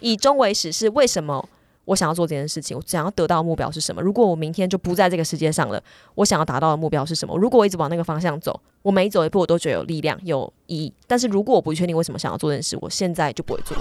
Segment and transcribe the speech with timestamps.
[0.00, 1.46] 以终为始是为什么
[1.86, 2.76] 我想要做这件事情？
[2.76, 4.02] 我想要得到的目标是什么？
[4.02, 5.82] 如果我明天就不在这个世界上了，
[6.14, 7.36] 我想要达到的目标是什么？
[7.38, 10.92] 如果我一直往那个方向走，我每走一步我都觉得有力量、有意义。
[11.06, 13.76] 但是如果我不确定为什么想要做这件事，我现在就不会做。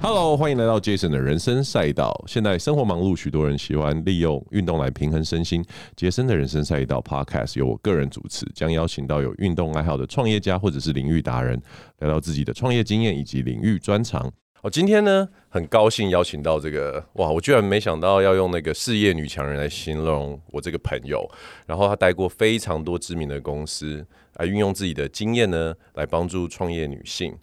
[0.00, 2.24] Hello，欢迎来到 Jason 的人生赛道。
[2.26, 5.62] 现在生活忙碌，许多人喜欢利用运动来平衡身心。
[5.94, 11.60] 杰森的人生赛道 Podcast 由我个人主持，将邀请到有运动爱好的创业家或者是领域达人，
[11.98, 14.32] 聊聊自己的创业经验以及领域专长。
[14.62, 21.28] 我今天呢，很高兴邀请到这个哇，我居然没想到要用那个事业女强人来形容我这个朋友。
[21.66, 27.36] 然后他待过非常多知名的公司，来运用自己的经验呢，来帮助创业女性。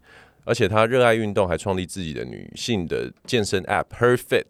[0.45, 4.45] 而且她热爱运动，还创立自己的女性的健身 App HerFit，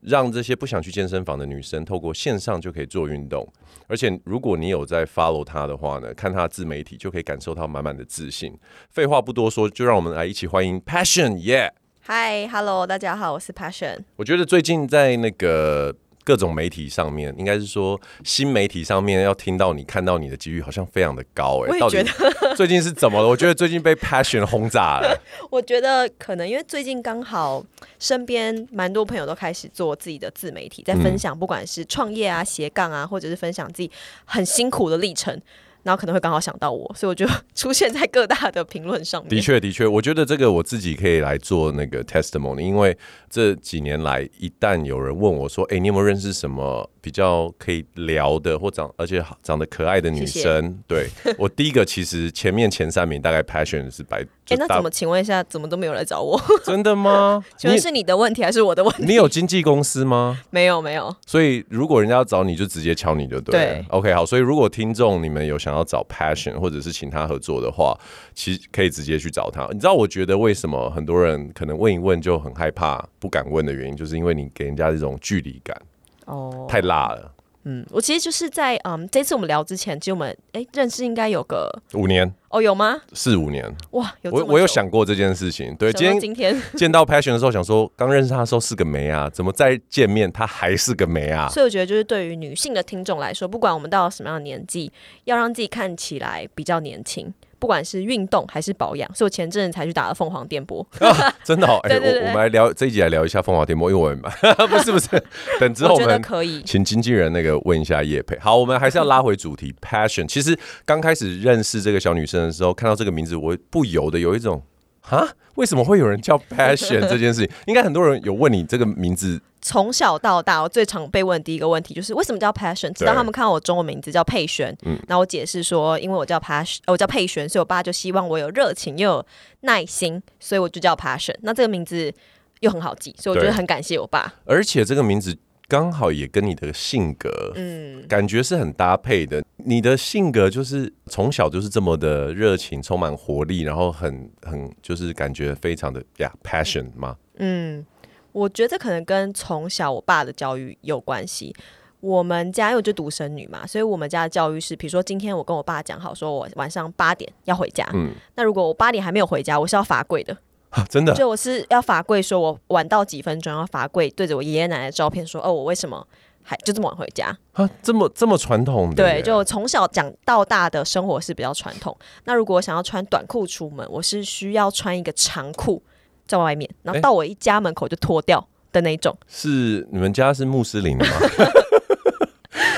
[0.00, 3.46] 让这些不想去健身房的女生透过线上就可以做运动。
[3.86, 8.58] 而且如果你有在 follow 她的话呢，看她自媒体就可以感受到满满的自信。
[8.90, 11.70] 废话不多说，就让我们来一起欢迎 Passion，Yeah。
[12.08, 13.98] Hi，Hello，大家好，我是 Passion。
[14.16, 15.94] 我觉得最近在那个
[16.26, 21.70] 各种媒体上面，应该是说新媒体上面要听到你、看到你的几率好像非常的高哎、欸。
[21.70, 22.54] 我也觉得。
[22.56, 23.28] 最近是怎么了？
[23.30, 25.16] 我觉得最近被 Passion 轰炸了。
[25.50, 27.64] 我觉得可能因为最近刚好
[28.00, 33.88] 身边蛮多朋友都开始做自己的自媒体，在分享不管是创业啊、斜杠啊，或者是分享自己
[34.24, 35.40] 很辛苦的历程。
[35.86, 39.30] 然后可能会刚好想到我，所以我就 出现在各大的评论上面。
[39.30, 42.96] 的确，的确，我觉得这个我自己可以来做那个 testimony，因为
[43.30, 54.26] 这几年来，一旦有人问我说：“哎，你有没有认识什么？”比较可以聊的，或长而且长得可爱的女生，对我第一个其实前面前三名大概 passion 是白。
[54.50, 56.40] 哎、欸，那怎么请问一下，怎么都没有来找我？
[56.64, 57.44] 真的吗？
[57.56, 59.04] 请问是你的问题还是我的问题？
[59.04, 60.40] 你有经纪公司吗？
[60.50, 61.14] 没有，没有。
[61.24, 63.74] 所以如果人家要找你就直接敲你就对了。
[63.74, 64.26] 对，OK，好。
[64.26, 67.96] 所以如果听众你们有想要找 passion 或者是请他合作的话，
[68.34, 69.68] 其实可以直接去找他。
[69.70, 75.76] 你知道，我觉得为什么很多人可能问一问就很害怕、不敢问的原因，就是因为你给人家这种距离感。
[76.24, 77.32] 哦，oh, 太辣了。
[77.68, 82.96] 嗯，我其实就是在嗯，这次我们聊之前，其实我们哎认识应该有个五年哦，有吗？
[83.12, 85.74] 四五年哇，有我我有想过这件事情。
[85.74, 91.48] 对，今天今天见到 Passion 的时候，想说刚认识他的时候是个梅啊，怎么再见面他还是个梅啊？
[91.48, 94.92] 所以我觉得，就是对于女性的听众来说，不管我们到了什么样的年纪，
[95.24, 97.34] 要让自己看起来比较年轻。
[97.58, 100.86] 不管是运动还是保养，所以我前阵子才去打了凤凰电波。
[101.00, 104.20] 啊、真的好、哦， 哎、欸，我我们来聊这一集来聊一下凤凰电波，因为我们
[104.68, 105.08] 不是不是，
[105.60, 108.38] 等之后我们可以请经纪人那个问一下叶佩。
[108.40, 110.26] 好，我们还是要拉回主题，Passion。
[110.26, 114.62] 其实刚开始认识这个小女生的时候，看到这个名字，我不由得有一种。
[115.08, 117.50] 啊，为什么会有人叫 Passion 这件事情？
[117.66, 119.40] 应该很多人有问你这个名字。
[119.62, 122.92] 从小到大，我最常被问的第一个问题就是为什么叫 Passion？
[122.92, 129.26] 直到他们看到我中文名字叫佩璇，嗯，那我解释说，因为我叫 Passion，我叫佩璇，所以我爸就希望我有热情又有
[129.62, 131.34] 耐心，所以我就叫 Passion。
[131.42, 132.12] 那这个名字
[132.60, 134.34] 又很好记，所以我觉得很感谢我爸。
[134.44, 135.36] 而且这个名字。
[135.68, 139.42] 刚好也跟你的性格，嗯，感觉是很搭配的。
[139.56, 147.16] 你的性格就是从小就是这么的热情，充满活力，然后很很就是感觉非常的呀 passion 吗？
[147.38, 147.84] 嗯，
[148.32, 151.54] 我觉得可能跟从小我爸的教育有关系。
[152.00, 160.36] 我们家因为就独生女嘛，所以我们家的教育是，比如说今天我跟我爸讲好，说我晚上八点要回家，嗯，那如果我八点还没有回家，我是要罚跪的。
[160.76, 166.06] 啊、 真的，就我是要罚跪，说我晚到几分钟要罚跪，对着我爷爷奶奶的照片说，哦，我为什么
[166.42, 167.36] 还就这么晚回家？
[167.52, 168.96] 啊，这么这么传统的？
[168.96, 171.96] 对，就从小讲到大的生活是比较传统。
[172.24, 175.82] 那如果我想要穿短裤出门，我是需要穿一个长裤
[176.26, 179.16] 在外面，然后到我一家门口就脱掉的那种。
[179.26, 181.06] 是你们家是穆斯林吗？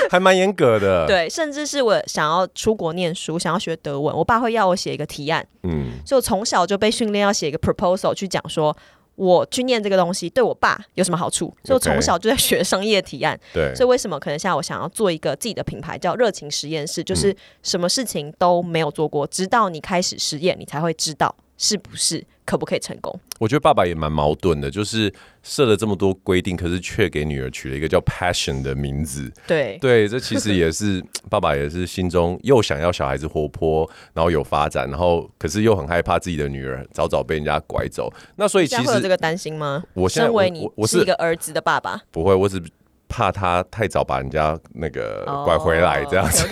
[0.09, 8.75] 还蛮严格的， 对，甚至是我想要出国念书，想要学德文，我爸会要我写一个提案，嗯，所以我从小就被训练要写一个 proposal 去讲说，
[9.15, 22.25] 我去念这个东西对我爸有什么好处，所以我从小就在学商业提案，对，所以为什么可能现在我想要做一个自己的品牌叫热情实验室，就是什么事情都没有做过，直到你开始实验，你才会知道是不是。
[22.49, 23.13] 可不可以成功？
[23.37, 25.13] 我觉得爸爸也蛮矛盾的，就是
[25.43, 29.31] 设了这么多规定，可是却给女儿取了一个叫 Passion 的名字。
[29.45, 30.99] 对对，这其实也是
[31.29, 38.11] 爸爸也是心中又想要小孩子活泼，然后有发展，然后可是又很害怕自己的女儿早早被人家拐走。
[38.35, 39.83] 那所以其实有这个担心吗？
[39.93, 42.59] 我现在身为你我是一个儿子的爸爸，不会，我只
[43.07, 46.47] 怕他太早把人家那个拐回来这样子。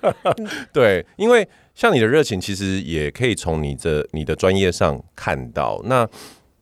[0.72, 5.80] 对，因为像你的热情，其实也可以从你的你的专业上看到。
[5.84, 6.08] 那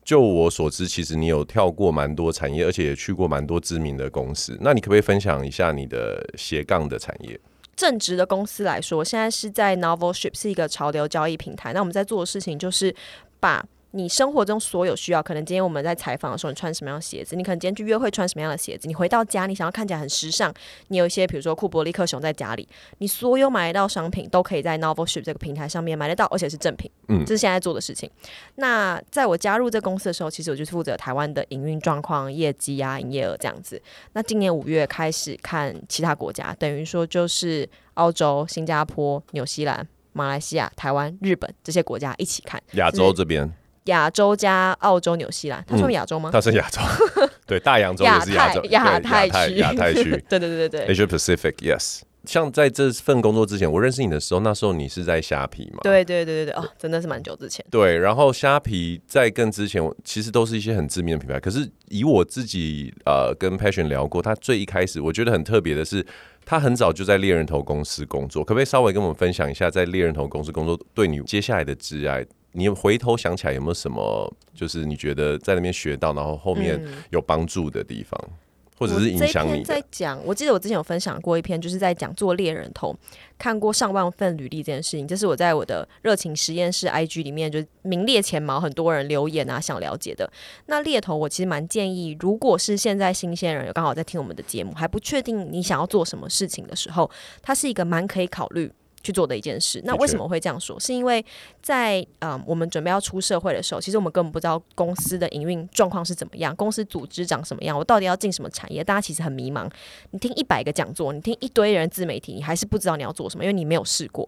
[0.04, 4.58] 就我所知，其实你有跳过蛮多产业，而且也去过蛮多知名的公司。
[4.60, 7.38] 那你可不可以分享一下你的斜杠的产业？
[7.76, 11.72] 正直的公司来说，现在是在 Novel Ship 是一个潮流交易平台。
[11.72, 12.94] 那我们在做的事情就是
[13.40, 13.64] 把。
[13.96, 17.36] 你生活中所有需要，可能今天我们在采访的时候，你穿什么样的鞋子？
[17.36, 18.88] 你可能今天去约会穿什么样的鞋子？
[18.88, 20.52] 你回到家，你想要看起来很时尚，
[20.88, 22.68] 你有一些比如说库伯利克熊在家里，
[22.98, 26.90] 你所有买得到商品都可以在 Novel Ship 这个平台上面买得到，而且是正品。
[27.06, 28.10] 嗯，这是现在做的事情。
[28.56, 33.80] 那在我加入这公司的时候，其实我就是负责台湾的营运状况、业绩啊、营业额这样子。
[34.14, 42.60] 那今年五月开始看其他国家，等于说就是澳洲、新加坡、纽西兰、马来西亚、台湾、日本这些国家一起看。
[42.72, 43.48] 亚洲这边。
[43.84, 46.30] 亚洲加澳洲、纽西兰，他说亚洲吗？
[46.32, 46.80] 他是亚洲，
[47.46, 52.00] 对，大洋洲也是亚洲，亚太区，亚太区， 对对对对，Asia Pacific，Yes。
[52.24, 55.80] 像在这份工作之前，我认识你的时候，那时候你是在虾皮嘛？
[55.82, 57.62] 对对对对对，哦，真的是蛮久之前。
[57.70, 61.38] 对，然后虾皮在更之前，其实都是一些很知名的品牌。
[61.38, 66.02] 可是以我自己呃跟 Passion 聊过，他最一开始我觉得很特别的是，
[66.46, 68.42] 他很早就在猎人头公司工作。
[68.42, 72.26] 可不可以稍微跟我们分享一下，在猎人头公司工作对你接下来的职涯？
[72.56, 76.80] 你回头想起来有没有什么，就是你觉得在那边学到，然后后面
[77.10, 78.32] 有帮助的地方，嗯、
[78.78, 79.64] 或者是影响你？
[79.64, 82.96] 在讲，我记得我之前有分享过一篇，就是在讲做猎人头，
[83.36, 85.04] 看过上万份履历这件事情。
[85.04, 90.32] 这是我在我的热情实验室 IG 里面就名列前茅，很多人留言啊，想了解的。
[90.66, 97.10] 那猎头，我其实蛮建议，如果是现在新鲜人，刚好在听我们的节目，还不确定你想要做什么事情的时候，
[97.42, 98.70] 它是一个蛮可以考虑。
[99.04, 100.80] 去做的一件事，那为什么会这样说？
[100.80, 101.22] 是因为
[101.60, 108.82] 在嗯、呃，我们准备要出社会的时候，其实我们根本不知道公司的营运状况是怎么样，公司组织长什么样，我到底要进什么产业？
[108.82, 109.70] 大家其实很迷茫。
[110.12, 114.26] 你听一百个讲座，你听一堆人自媒体，你还是不知道你要做什么，因为你没有试过。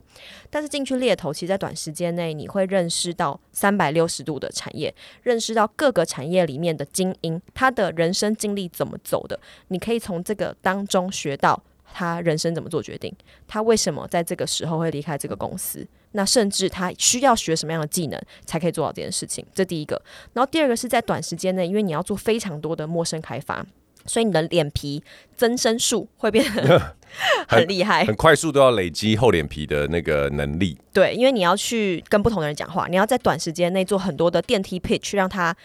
[0.50, 11.62] 但是进去猎头，其实在短时间内，你会认识到三百六十度的产业，认识到各个产业里面的精英，他的人生经历怎么走的，你可以从这个当中学到。
[11.92, 13.14] 他人生怎么做决定？
[13.48, 15.86] 他为什么在这个时候会离开这个公司？
[16.12, 19.44] 那甚至他需要学什么样的技能才可以做到这件事情？
[19.54, 20.00] 这第一个。
[20.32, 23.64] 然后第二个是在短时间内，因为你要做非常多的陌生开发，
[24.06, 25.02] 所以你的脸皮
[25.36, 26.96] 增生术会变得
[27.48, 30.78] 很厉害很，很快速都要累积厚脸皮的那个能力。
[30.92, 35.56] 对，因为你要去跟不同的人讲话，你要在短时间内做很多的电梯 pitch，让他。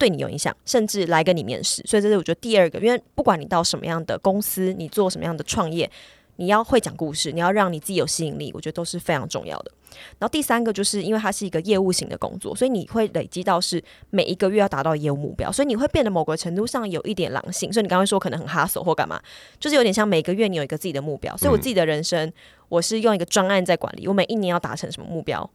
[0.00, 5.88] 对你有影响，甚至来跟你面试，所以这是我觉得第二个，因为不管你到什么样的公司，你做什么样的创业，
[6.36, 9.70] 你要会讲故事，你要让你自己有吸引力，我觉得都是非常重要的。
[10.18, 17.70] 然后第三个就是因为它是一个业务型的工作，所以你会累积到是每一个月要达到业务目标，所以你会变得某个程度上有一点狼性。
[17.70, 19.20] 所以你刚刚说可能很 hustle 或干嘛，
[19.58, 21.36] 就是有点像每个月你有一个自己的目标。
[21.36, 22.32] 所以我自己的人生，
[22.70, 25.50] 我是用一个专案在管理，我每一年要达成什么目标。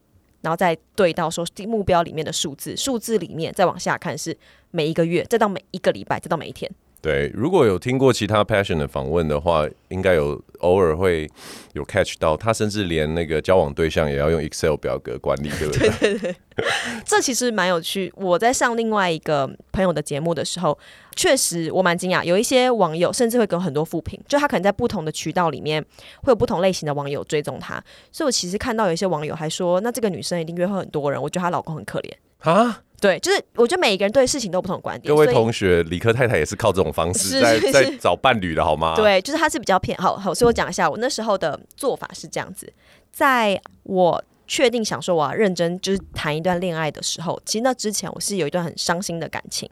[0.46, 4.38] 然后再对到说目标里面的数字，数字里面再往下看是
[4.70, 6.72] 每一个月，再到每一个礼拜，再到每一天。
[7.06, 11.30] 对，如果有听过其他 passion 的访问的话，应该有偶尔会
[11.74, 15.88] 有 catch 到，他甚至连那个交往对象也要用 Excel 表格管理，对不对？
[16.00, 16.66] 对 对对，
[17.06, 18.12] 这其实蛮有趣。
[18.16, 20.76] 我在上另外一个朋友的节目的时候，
[21.16, 25.80] 确实我蛮惊讶，有一些网友甚至会给我很多负评，就他可能在不同的渠道里面
[26.24, 27.80] 会有不同类型的网友追踪他，
[28.12, 32.12] 所以我其实看到有一些网友还说，那这个女生一定约会很多人，我觉得她老公很可怜
[32.52, 32.82] 啊。
[33.02, 35.14] 对，就是我觉得每一个人对事情都有不同的观点。
[35.14, 38.96] 各位同学，理科太太也是靠这种方式在在找伴侣的好吗？
[38.96, 42.72] 对，就是他是比较偏好好，所以我讲一下我那时候的做法是这样子，
[43.12, 49.70] 在我确定想说我要认真就是谈一段恋爱的时候，其实那之前我是有一段很伤心的感情，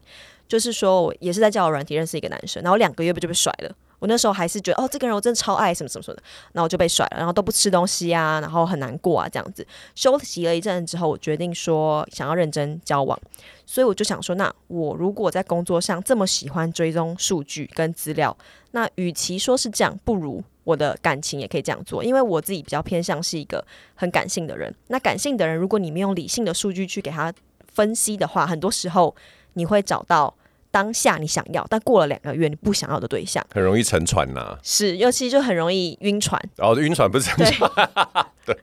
[0.48, 3.74] 就是说我也是在交友软体认识一个男生，然后两个月不就被甩了。
[4.04, 13.18] 我那时候还是觉得哦，这个人我真的超爱什么什么什么的，然后就被甩了，然后都不吃东西啊，然后很难过啊，这样子休息了一阵之后，我决定说想要认真交往，
[13.66, 18.38] 所以我就想说，那我如果在工作上这么喜欢追踪数据跟资料，
[18.72, 24.76] 那与其说是这样，不如我的感情也可以这样做，因为我自己比较偏向是一个很感性的人。
[24.88, 27.34] 那感性的人，如果你没有理性的数据去给他
[27.72, 29.16] 分析的话，很多时候
[29.54, 30.36] 你会找到。
[30.74, 34.60] 当下你想要，但过了两个月你不想要的对象，很容易沉船呐、啊。
[34.64, 36.42] 是，尤其就很容易晕船。
[36.58, 37.70] 哦，晕船不是沉船，
[38.44, 38.58] 对，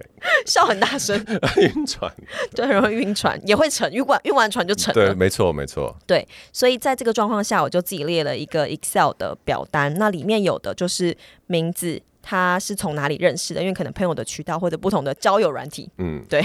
[0.45, 1.17] 笑很大声，
[1.59, 2.13] 晕船，
[2.53, 4.95] 就很容易晕船，也会沉，晕完晕完船就沉了。
[4.95, 5.97] 对，没错，没错。
[6.05, 12.03] 对，所以在这个状况下，我就自己列了一个 Excel 的表单，那里面有的就是名字。
[12.23, 13.61] 他是从哪里认识的？
[13.61, 16.45] 因为可能朋友的渠道或者不同的交友软体，嗯，对。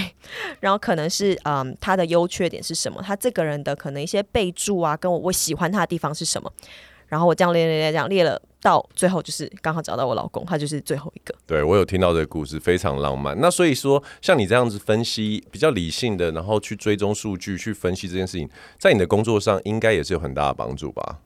[0.60, 3.02] 然后可能是嗯，他的优缺点是什么？
[3.02, 6.52] 他这个人的可能一些备注啊，跟我我喜欢他的地方是什么？
[7.08, 11.32] 然后我这样列列列，这样列了，到最后就是刚好找到我老公，他就是最后一个。
[11.46, 13.38] 对，我有听到这个故事，非常浪漫。
[13.40, 21.20] 那所以说，像你这样子分析比较理性的，然后去追踪数据，去分析这件事情，在你的工作上应该也是有很大的帮助吧？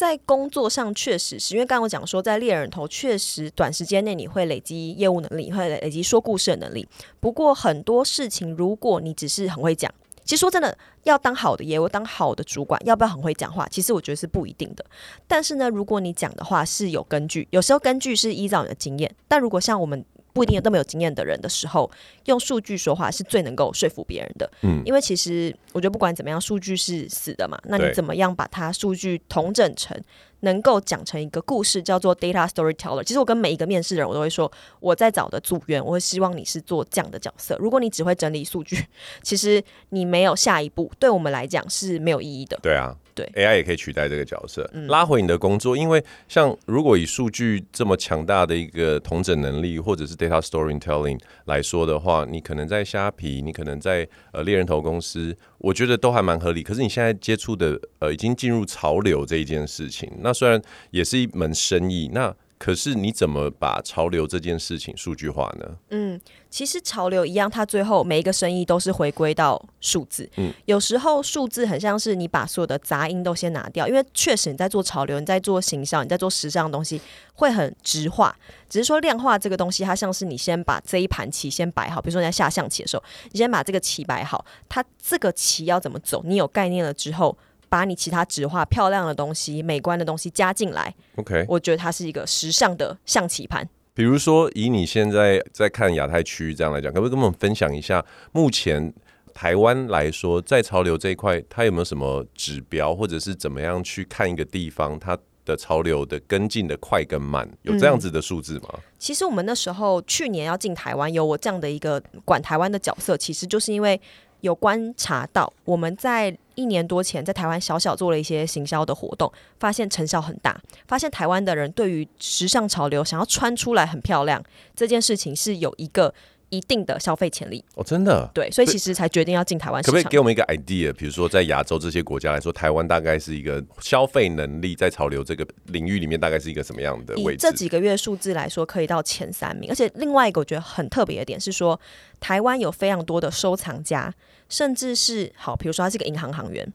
[0.00, 6.88] 在工作上确实是因为刚我讲说，在猎人头确实短时间内你会累积业务能力，会累积说故事的能力。
[7.20, 9.92] 不过很多事情，如果你只是很会讲，
[10.24, 13.68] 其实说真的，要当好的业务，当好的主管，要不要很会讲话？
[13.68, 14.82] 其实我觉得是不一定的。
[15.28, 19.14] 但是呢，如果你讲的话是有根据，有时候根据是依照你的经验。
[19.28, 20.02] 但如果像我们。
[20.32, 21.90] 不一定有这么有经验的人的时候，
[22.26, 24.50] 用数据说话是最能够说服别人的。
[24.62, 27.60] 嗯，因为其实我觉得不管怎么样，数据是死的嘛。
[27.64, 30.00] 那你怎么样把它数据统整成
[30.40, 33.02] 能够讲成一个故事，叫做 data storyteller。
[33.02, 37.56] 其实我跟每一个面试的人，我都会说，我在找的组员，我会希望你是做这样的角色。
[37.58, 38.84] 如果你只会整理数据，
[39.22, 42.58] 其实你没有下一步，对我们来讲是没有意义的。
[42.62, 42.96] 对啊。
[43.12, 45.76] 对，AI 也可以取代这个角色，拉回你的工作。
[45.76, 56.62] 因为像如果以数据这么强大的一个统整能力，或者是 data storytelling 来说的话，你可能在虾皮，你可能在呃猎人头公司，我觉得都还蛮合理。
[56.62, 60.60] 可是你现在接触的呃，已经进入潮流这一件事情，那虽然
[60.90, 62.34] 也是一门生意，那。
[62.60, 65.66] 可是你怎么把潮流这件事情数据化呢？
[65.88, 66.20] 嗯，
[66.50, 70.28] 其实潮流一样，它最后每一个生意都是回归到数字。
[70.36, 77.00] 嗯，有时候数字很像是你把所有的杂音都先拿掉，因为确实你在做潮流，你在做行销，你在做时尚的东西
[77.32, 78.36] 会很直化。
[78.68, 87.38] 只是说量化这个东西，它像是你先把这一盘棋先摆好，比如说你在下象棋的时候，你先把这个棋摆好，它这个棋要怎么走，你有概念了之后。
[87.70, 93.66] 把你其他纸画漂亮的东西、美观的东西加进来，OK，我觉得它是一个时尚的象棋盘。
[93.94, 98.92] 比如说，以你现在在看亚太区域这样来讲，可不可以跟我们分享一下，目前
[99.32, 107.48] 台湾来说，在潮流这一块，它有没有什么指标，或者是怎么样去看一个地方它的潮流的跟进的快跟慢？
[107.62, 108.70] 有这样子的数字吗？
[108.72, 114.00] 嗯，其实我们那时候去年要进台湾，有我这样的一个管台湾的角色，其实就是因为。
[114.40, 120.60] 有观察到，我们在一年多前在台湾小小做了一些行销的活动，发现成效很大。
[120.86, 124.42] 发现台湾的人对于时尚潮流想要穿出来很漂亮
[124.74, 126.12] 这件事情是有一个
[126.50, 129.82] 一定的消费潜力哦，真的对，所以其实才决定要进台湾。
[129.82, 130.92] 可不可以给我们一个 idea？
[130.92, 137.46] 比如说在亚洲这些国家来说，台湾大概是一个消费能力在潮流这个领域里面大概是一个什么样的位置？
[137.46, 139.70] 以这几个月数字来说，可以到前三名。
[139.70, 141.80] 而且另外一个我觉得很特别的点是说，
[142.20, 144.14] 台湾有非常多的收藏家。
[144.48, 146.66] 甚至是好，比如说他是个银行行员，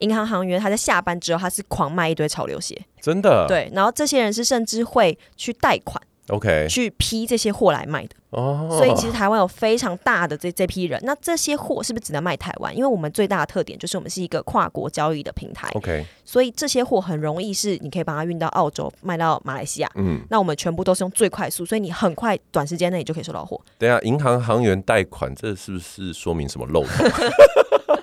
[0.00, 3.70] 银行行员他在下班之后，他是狂卖一堆潮流鞋，真的对。
[3.72, 8.10] 然后这些人是甚至会去贷款，OK，去批这些货来卖的。
[8.30, 11.00] 哦，所以其实台湾有非常大的这这批人。
[11.04, 12.76] 那这些货是不是只能卖台湾？
[12.76, 16.04] 因为我们最大的特点就是我们是一个跨国交易的平台，OK。
[16.24, 19.90] 所以这些货很容易是你可以把它运到澳洲，卖到马来西亚。
[19.94, 23.60] 嗯，那我们全部都是用最快速，所以你很快短时间内你就可以收到货。
[23.78, 27.10] 等下，银行行员贷款，这是不是说明什么漏洞？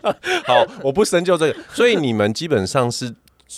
[0.47, 1.59] 好，我不深究这个。
[1.73, 3.13] 所以你们基本上是。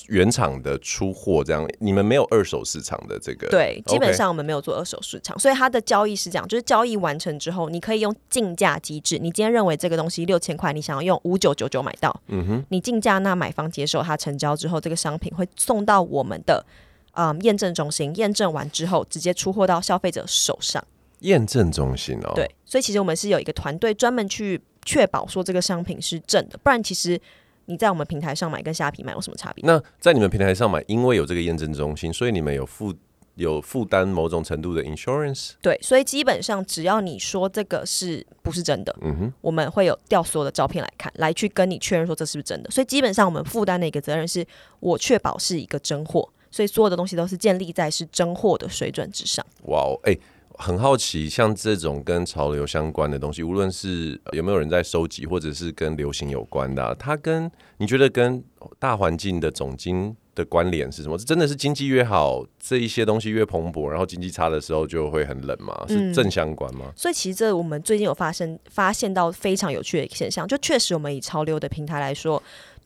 [0.07, 3.47] 原厂的出货这样，你们没有二手市场的这个？
[3.49, 9.17] 对，基本上我们没有做二手市场.所以它的交易是这样，就是交易完成之后，你可以用竞价机制。
[9.17, 16.65] 你今天认为这个东西六千块，你想要用五九九九买到，嗯哼，你竞价，那买方接受，它成交之后，这个商品会送到我们的
[17.13, 20.83] 嗯验证中心，验证完之后直接出货到消费者手上。
[21.19, 27.21] 验证中心哦，对，所以其实我们是有一个团队专门去确保说这个商品是正的，不然其实。
[27.65, 29.63] 你在我们平台上买跟虾皮买有什么差别？
[29.65, 32.93] 那在你们平台上买，因为有这个验证中心，所以你们有负
[33.35, 35.51] 有负担某种程度的 insurance。
[35.61, 42.69] 对，所以基本上只要你说这个是不是真的，嗯哼，我们会有调所有的照片来看，来去跟你确认说这是不是真的。
[42.69, 44.45] 所以基本上我们负担的一个责任是
[44.79, 49.45] 我确保是一个真货，所以所有的东西都是建立在是真货的水准之上。
[49.63, 50.17] 哇哦，哎。
[50.57, 58.43] 很好奇，像这种跟潮流相关的东西，无论是有没有人在收集，或者是跟流行有关的，啊，它跟你觉得跟
[58.79, 61.17] 大环境的总经的关联是什么？
[61.17, 65.85] 真的是经济越好，这一些东西越蓬勃，然后经济差的时候就会很冷吗？
[65.87, 66.85] 是正相关吗？
[66.87, 72.41] 嗯，所以其实这我们最近有发生发现到非常有趣的一个现象，就确实我们以潮流的平台来说。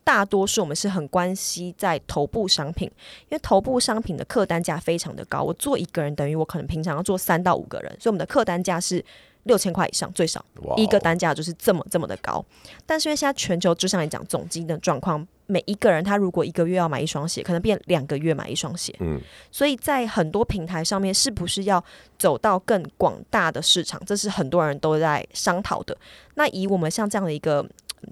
[0.08, 2.90] 大多数我们是很关系在头部商品，
[3.28, 5.42] 因为头部商品的客单价非常的高。
[5.42, 9.04] 我做一个人等于我可能平常要做三到五个人，所以我们的客单价是
[9.42, 10.42] 六千块以上最少，
[10.78, 12.42] 一个单价就是这么这么的高。
[12.86, 18.96] 但是因为现在全球就像你讲总金的状况，每一个人他如果一个月要买一双鞋，可能变两个月买一双鞋。
[19.00, 19.20] 嗯，
[19.52, 21.84] 所以在很多平台上面，是不是要
[22.18, 24.00] 走到更广大的市场？
[24.06, 25.94] 这是很多人都在商讨的。
[26.36, 27.62] 那以我们像这样的一个。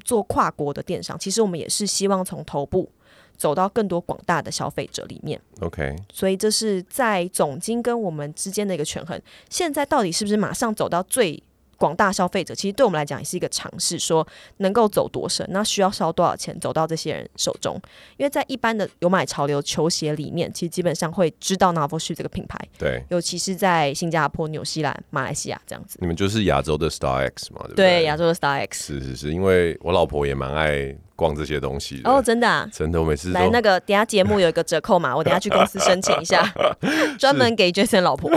[0.05, 2.89] 做跨国的电商，其实我们也是希望从头部
[3.37, 5.41] 走到更多广大的消费者里面。
[5.61, 9.21] OK，所以这是在总经跟我们之间的一个权衡。
[9.51, 11.43] 现在到底是不是马上走到最
[11.77, 12.55] 广大消费者？
[12.55, 14.27] 其实对我们来讲也是一个尝试，说
[14.59, 17.81] 能够走多深，那需要烧多少钱走到这些人手中？
[18.17, 22.59] 因为在一般的有买潮流球鞋里面，其实基本上会知道 Novel Shoe 这个品牌。
[22.79, 25.99] 对，尤其是在新加坡、纽西兰、马来西亚这样子。
[26.01, 27.61] 你们就是亚洲的 Star X 嘛？
[27.65, 27.87] 对不对？
[27.87, 28.95] 对，亚洲的 Star X。
[28.95, 30.97] 是是是，因为我老婆也蛮爱。
[31.17, 36.47] 逛这些东西哦，真的啊，真的，我每次来那个，等下节目有一个折扣嘛，我等下去公司申请一下，
[37.19, 38.31] 专门给 Jason 老婆。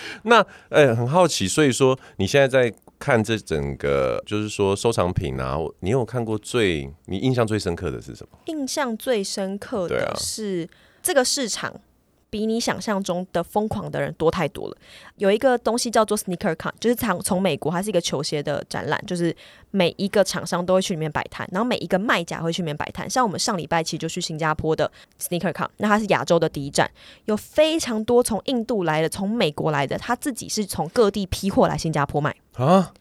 [0.24, 8.38] 那呃、欸，很好奇，所以说你现在在看这整个，就是说收藏品啊，你有看过最你印象最深刻的是什么？
[8.46, 10.68] 印象最深刻的是
[11.02, 11.80] 这个市场。
[12.30, 14.76] 比你想象中的疯狂的人多太多了。
[15.16, 19.34] 有一个东西叫做 Sneaker Con，就是从从美国，它是一个球鞋的展览，就是
[19.70, 23.08] 每一个厂商都会去里面摆摊，然后每一个卖家会去里面摆摊。
[23.08, 26.90] 像我们上礼拜其实就去新加坡的 Sneaker Con，那它是亚洲的第一站，
[27.24, 32.92] 有非常多从印度来的、从美国来的，他自己是从各地批货来新加坡卖啊。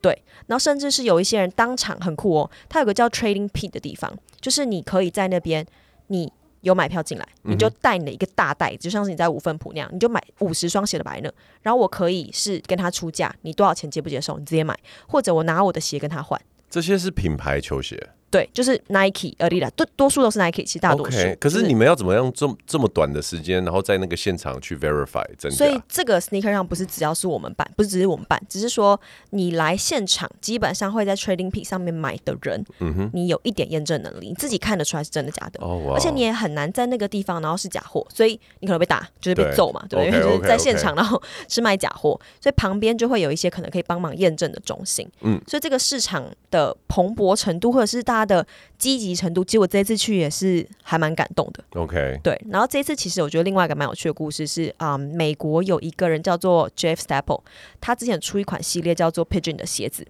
[0.00, 5.66] 对，然后甚至是有一些人当场很酷哦，他有个叫 Trading Pit 的地方，就是你可以在那边
[6.08, 6.32] 你。
[6.60, 11.30] 有买票进来，你就带你的一个大袋，就像是你在五分铺那样，你就买五十双鞋的白呢。
[11.62, 14.38] 然后我可以是跟他出价，你多少钱接不接受？
[14.38, 16.40] 你直接买，或者我拿我的鞋跟他换。
[16.70, 18.10] 这些是品牌球鞋。
[18.30, 21.16] 对，就是 Nike、Adidas，多多数都是 Nike，其实大多数。
[21.16, 25.56] Okay, 可是你们要怎么样这么这么短的时间，然后在那个现场去 verify 真的？
[25.56, 35.64] 所以这个 sneaker 上不是只要是我们办，不是只是我们办，只是说你来现场，基本上会在 Trading Peak 上面买的人，嗯哼，你有一点验证能力，你自己看得出来是真的假的。
[35.64, 40.20] 哦，而且你也很难在那个地方，然后是假货，所以你可能被打，就是被揍嘛，对不对？
[40.22, 45.08] 就是在现场，然后是卖假货，所以旁边就会有一些可能可以帮忙验证的中心。
[45.22, 48.46] 嗯，所以这个市场的蓬勃程度，或者是大家的
[48.76, 51.62] 积积极程度，其实我这一次去也是还蛮感动的。
[51.74, 52.40] OK，对。
[52.50, 57.40] 然后这一次其实我觉得另外一个蛮有趣的故事是，啊、嗯，美国有一个人叫做 Jeff Staple，
[57.80, 60.06] 他之前出一款系列叫做 Pigeon 的鞋子。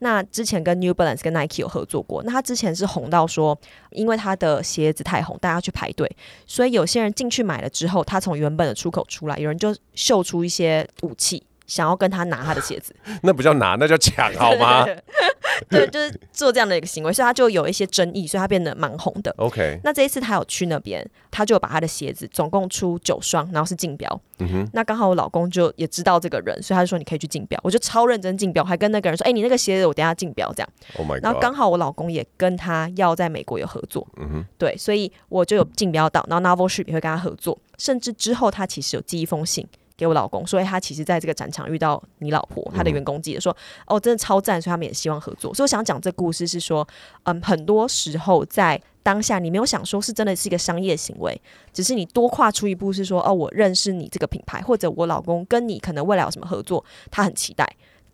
[0.00, 2.22] 那之前跟 New Balance 跟 Nike 有合作过。
[2.24, 3.58] 那他之前是红到说，
[3.90, 6.10] 因为他的鞋子太红，大家去排队，
[6.46, 11.42] 所以有些人进去买了之后，他从原本的出口出来，有人就秀出一些武器。
[11.72, 14.86] 想要跟他拿他的鞋子， 那不叫拿，那叫抢，好吗？
[15.70, 19.34] 对，就是做这样的一个行为，所以他就有一些争议，所以他变得蛮红的。
[19.38, 24.20] OK，那这一次他有去那边，他就把他的鞋子总共出九双，然后是竞标。
[24.40, 27.58] 嗯哼，那刚好我老公就也知道这个人，所以他就说你可以去竞标。
[27.62, 30.68] 我就超认真竞标，还跟那个人说：“哎、欸，你那个鞋子我等下竞标。”这样。
[30.98, 31.24] Oh my God。
[31.24, 34.06] 然后刚好我老公也跟他要在美国有合作。
[34.16, 39.66] 嗯哼，对，所以我就有竞标到，然后 Novel Shoe 也会跟他合作，甚至之后他其实有寄一封信。
[40.02, 45.54] 给我老公，所以他其实在这个展场遇到你老婆，他的员工记得说，哦，真的超赞，所以他们也希望合作。
[45.54, 46.84] 所以我想讲这故事是说，
[47.22, 51.40] 嗯，很多时候在当下你没有想说是真的是一个商业行为，
[51.72, 57.64] 只是你多跨出一步是说，哦，我认识你这个品牌，或者我老公跟你可能未来有什么合作，他很期待。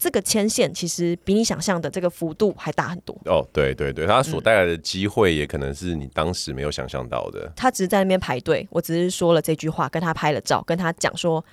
[0.00, 3.12] 这个牵线其实比你想象的这个幅度还大很多。
[3.24, 7.52] 哦，对对对，他所带来的机会也可能是你当时没有想象到的。
[7.56, 11.44] 他只是在那边排队，我只是说了这句话，跟他拍了照，跟他讲说。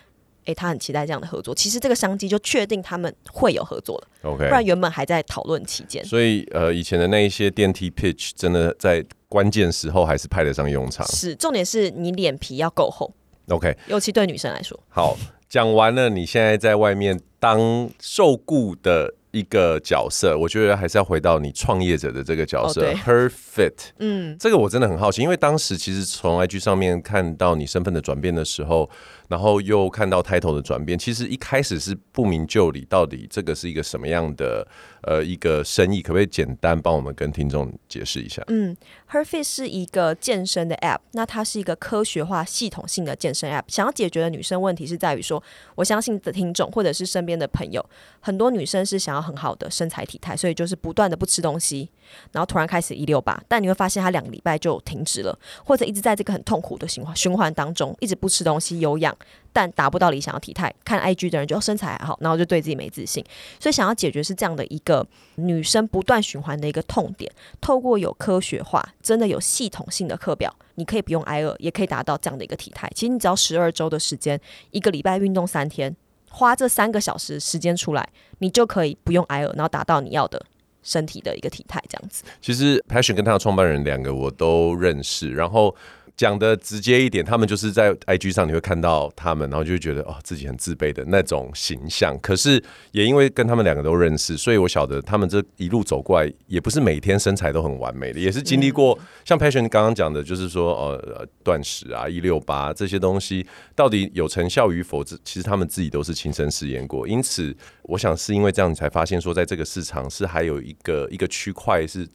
[0.45, 1.53] 诶、欸，他很期待这样的合作。
[1.53, 4.07] 其实这个商机就确定他们会有合作了。
[4.23, 6.03] OK，不然原本还在讨论期间。
[6.05, 11.05] 所以呃，以前的那一些电梯 pitch 真的在关键时候还是派得上用场。
[11.07, 13.13] 是，重点是你脸皮要够厚。
[13.49, 14.79] OK，尤其对女生来说。
[14.89, 15.17] 好，
[15.49, 19.13] 讲完了，你现在在外面当受雇的。
[19.35, 22.87] 一个角色，我觉得还是要回到你创业者的这个角色。
[22.87, 28.89] Oh, Her Fit，嗯，这个我真的很好奇，因为当时其实从 IG 上面看到你身份的转变的时候，
[29.27, 34.65] 然后又看到 title 的转变，其实一开始是不明就里，到底这个是一个什么样的
[35.03, 36.01] 呃一个生意？
[36.01, 38.41] 可不可以简单帮我们跟听众解释一下？
[38.47, 38.77] 嗯
[39.11, 43.63] ，Her Fit 是一个健身的 App，那它是一个科学化、系统性的健身 App。
[43.67, 45.43] 想要解决的女生问题是在于说，
[45.75, 47.85] 我相信的听众或者是身边的朋友，
[48.21, 49.25] 很多女生是想要。
[49.25, 51.89] 很好的身材体态，所以就是不断的不吃东西，
[52.31, 55.35] 然后突然开始一六八，但你会发现他两个礼拜就停止了，
[55.65, 59.14] 或者一直在这个很痛苦的循环循环当中，一直不吃东西有氧，
[59.53, 60.73] 但达不到理想的体态。
[60.83, 63.23] 看 IG 的人就身材还好，然后就对自己没自信，
[63.59, 72.89] 所以想要解决是这样的一个女生不断循环的一个痛点，透过有科学化、真的有系统性的课表，你可以不用挨饿，也可以达到这样的一个体态。
[72.93, 74.39] 其实你只要十二周的时间，
[74.71, 75.95] 一个礼拜运动三天。
[76.27, 78.05] 花这三个小时时间出来，
[78.39, 80.45] 你就可以不用挨饿，然后达到你要的
[80.83, 82.25] 身体的一个体态，这样子。
[82.41, 85.73] 其实 Passion 跟他的创办人两个我都认识，然后
[86.17, 92.17] 讲的直接一点，他们就是在 IG 上你会看到他们，然后就会觉得哦自己很自卑的那种形象。
[92.21, 107.05] 可是也因为跟他们两个都认识，所以我晓得他们这一路走过来，也不是每天身材都很完美的，也是经历过、嗯、像 Passion 刚刚讲的，就是说呃断食啊、一六八这些东西到底有成效与否，这其实他们自己都是亲身试验过。
[107.05, 112.07] 因此，我想是因为这样，你才发现说在这个市场是还有一个一个区块是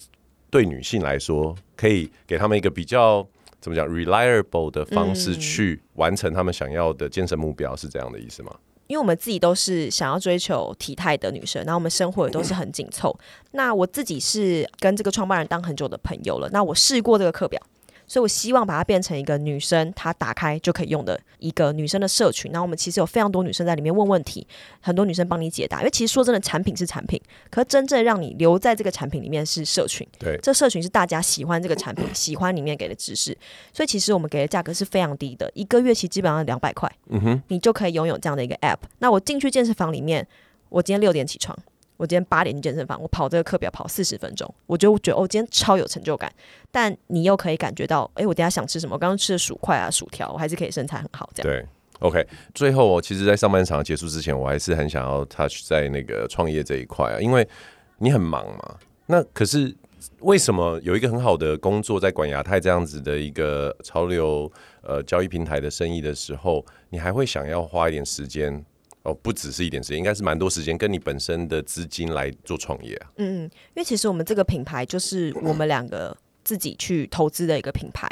[0.49, 3.29] 对女性来说可以给他们一个比较。
[3.61, 8.55] 怎么讲？reliable 的方式去完成他们想要的健身目标，是这样的意思吗？
[8.87, 13.17] 因为我们自己都是想要追求体态的女生，然后我们生活也都是很紧凑。
[13.53, 17.61] 那我自己是跟这个创办人当很久的朋友了，那我试过这个课表。
[18.11, 22.51] 所以，我希望把它变成一个女生她打开就可以用的一个女生的社群。
[22.51, 24.45] 然后，我们其实有非常多女生在里面问问题，
[24.81, 25.79] 很多女生帮你解答。
[25.79, 30.05] 因为其实说真的，产品是产品，可真正让你留在这个产品里面是社群。
[30.19, 33.31] 对，这社群是大家喜欢这个产品，喜欢里面给的知识。
[33.73, 38.79] 所以，其实我们给的价格是非常低的，一个月其实基本上两百块，嗯哼，你就可以拥有这样的一个 App。
[38.99, 40.27] 那我进去健身房里面，
[40.69, 41.57] 我今天六点起床。
[42.01, 46.33] 我今天八点进健身房，我跑这个课表跑四十分钟，我就觉得我、哦、今天超有成就感。
[46.71, 48.95] 但你又可以感觉到，哎，我等下想吃什么？
[48.95, 51.29] 我刚刚吃的薯块啊、薯条，我还是可以身材很好。
[51.35, 51.67] 这样对
[51.99, 52.27] ，OK。
[52.55, 57.47] 最后，我其实，在上半场结束之前，我还是很想要 touch 在那个创业这一块啊，因为
[57.99, 58.77] 你很忙嘛。
[59.05, 59.77] 那可是
[60.21, 64.51] 为什么有一个很好的工作，在管亚太这样子的一个潮流
[64.83, 68.65] 呃交易平台的生意的时候，你还会想要花一点时间？
[69.03, 73.11] 哦，不只是一点时间，应该是蛮多时间跟你本身的资金来做创业啊。
[73.17, 78.07] 嗯，因为其实我们这个品牌就是我们两个自己去投资的一个品牌。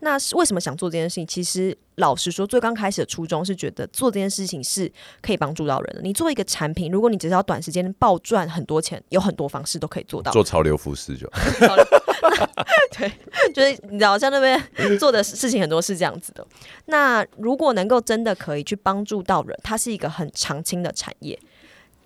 [0.00, 1.26] 那是为什么想做这件事情？
[1.26, 6.02] 其实老实说，最刚开始的初衷是觉得做这件事情是可以帮助到人的。
[6.02, 10.32] 你做一个产品，如果你只是要短时间暴赚很多钱，有很多方式都可以做到。
[10.32, 11.30] 做潮流服饰就。
[12.96, 13.12] 对，
[13.52, 16.46] 就是你知道，像那边做的事情很多是这样子的。
[16.86, 21.38] 那如果能够真的可以去帮助到人，它是一个很长青的产业。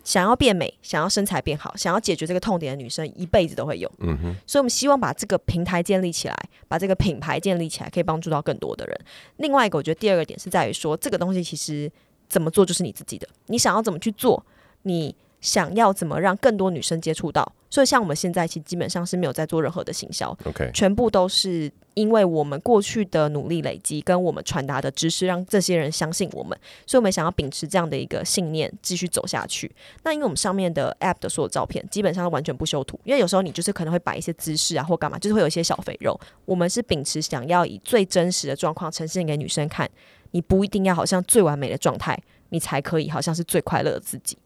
[0.04, 3.90] 想要变美，想要身材变好，想要解决这个痛点的女生，一辈子都会有。
[3.98, 4.36] 嗯哼。
[4.46, 6.36] 所以，我们希望把这个平台建立起来，
[6.68, 9.00] 把这个品牌建立起来，可以帮助到更多的人。
[9.38, 11.90] 另外一个，我觉得第二个点是在于说，这个东西其实
[12.28, 14.44] 怎么做就是你自己的，你想要怎么去做，
[14.82, 15.14] 你。
[15.38, 17.52] 想要怎么让更多女生接触到？
[17.68, 26.56] 所以像我们现在其实基本上是没有在做任何的行销，OK，全部都是因为我们过去的努力累积，跟我们传达的知识，让这些人相信我们。
[26.86, 29.70] 所以我们想要秉持这样的一个信念，继续走下去。
[30.04, 36.18] 那因为我们上面的 App 的所有照片基本上完全不修图，因为有时候你就是可能会摆一些姿势啊，或干嘛，就是会有一些小肥肉。
[36.44, 39.88] 我们是秉持想要以最真实的状况呈现给女生看，
[40.30, 42.16] 你不一定要好像最完美的状态，
[42.50, 44.38] 你才可以好像是最快乐的自己。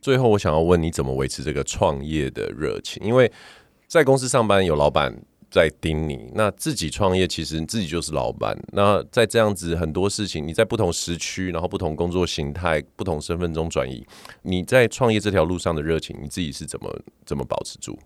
[0.00, 3.02] 最后，我想要问你怎么维持这个创业的热情？
[3.04, 3.30] 因为
[3.86, 5.16] 在公司上班有老板
[5.50, 8.56] 在盯你，那自己创业其实你自己就是老板。
[8.72, 14.04] 那在这样子很多事情，你在不同时区，然后不同工作形态、不同身份中转移，
[14.42, 17.98] 你在创业这条路上的热情，你自己是怎么怎么保持住？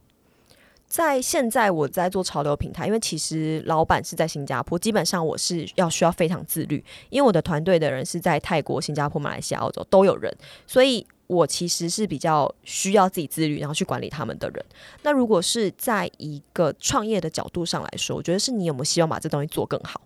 [0.87, 11.07] 在现在我在做潮流平台，因为其实老板是在新加坡，基本上我是要需要非常自律，因为我的团队的人是在泰国、新加坡、马来西亚、澳洲都有人，所以。
[11.31, 14.65] 我其实是比较需要自己自律，然后去管理他们的人。
[15.05, 20.01] 那如果是在一个创业的角度上来说，我觉得是你有没有希望把这东西做更好？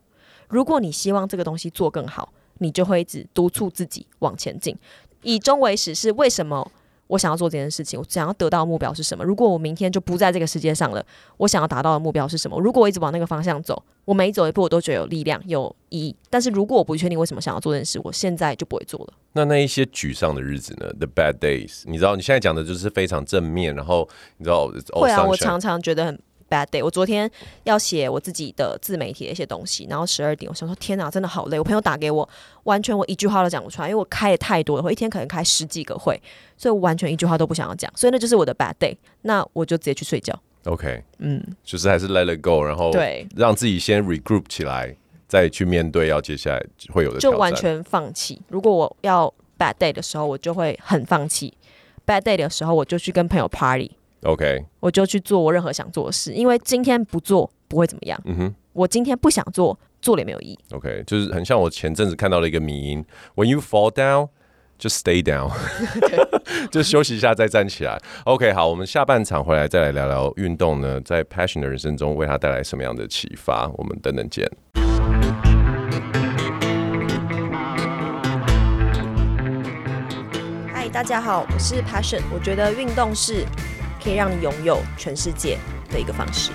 [0.49, 4.77] 如果你希望这个东西做更好，你就会一直督促自己往前进。
[5.23, 6.71] 以终为始是为什么？
[7.07, 9.25] 我想要做这件事情，我想要得到的目标是什么？
[9.25, 11.05] 如果我明天就不在这个世界上了，
[11.37, 12.59] 我想要达到的目标是什么？
[12.61, 16.17] 如果我一直往那个方向走，我每走一步我都觉得有力量、有意义。
[16.31, 19.12] 但是如果我不确定为什么想要做这件事，我现在就不会做了。
[19.33, 26.19] 那那一些沮丧的日子呢？The bad days，你知道你现在讲的就是非常正面，然后你知道会啊，我常常觉得很。
[26.55, 27.29] Bad day，我昨天
[27.64, 31.59] 要写我自己的自媒体的一些东西，然后十二点，我想说天哪，真的好累。
[31.59, 32.29] 我朋友打给我，
[32.62, 36.21] 完全我一句话都讲不出来，因为我开的太多了，我一天可能开十几个会，
[36.57, 38.97] 所以我完全一句话都不想要讲，所以那就是我的 bad day。
[39.23, 40.33] 那我就直接去睡觉。
[40.67, 44.95] OK，嗯，就是还是 let it go，然后对，让自己先 regroup 起来，
[45.27, 48.40] 再去面对要接下来会有的，就完全放弃。
[48.47, 51.53] 如果我要 bad day 的时候，我就会很放弃
[52.07, 53.90] ；bad day 的时候，我就去跟朋友 party。
[54.25, 58.19] OK，我就去做我任何想做的事，因为今天不做不会怎么样。
[58.25, 60.59] 嗯哼，我今天不想做，做了也没有意义。
[60.73, 64.31] OK，就是很像我前阵子看到了一个迷因：When you fall down,
[64.81, 65.53] just stay down，
[66.73, 68.01] 就休息一下再站起来。
[68.25, 73.71] OK，好，我们下半场回来再来聊聊运动呢，在 Passion 的人生中为他带来什么样的启发？
[73.77, 74.51] 我们等等见。
[80.73, 83.45] 嗨，大家好，我是 Passion，我觉得运动是。
[84.05, 85.59] 可以让你拥有全世界
[85.90, 86.53] 的一个方式。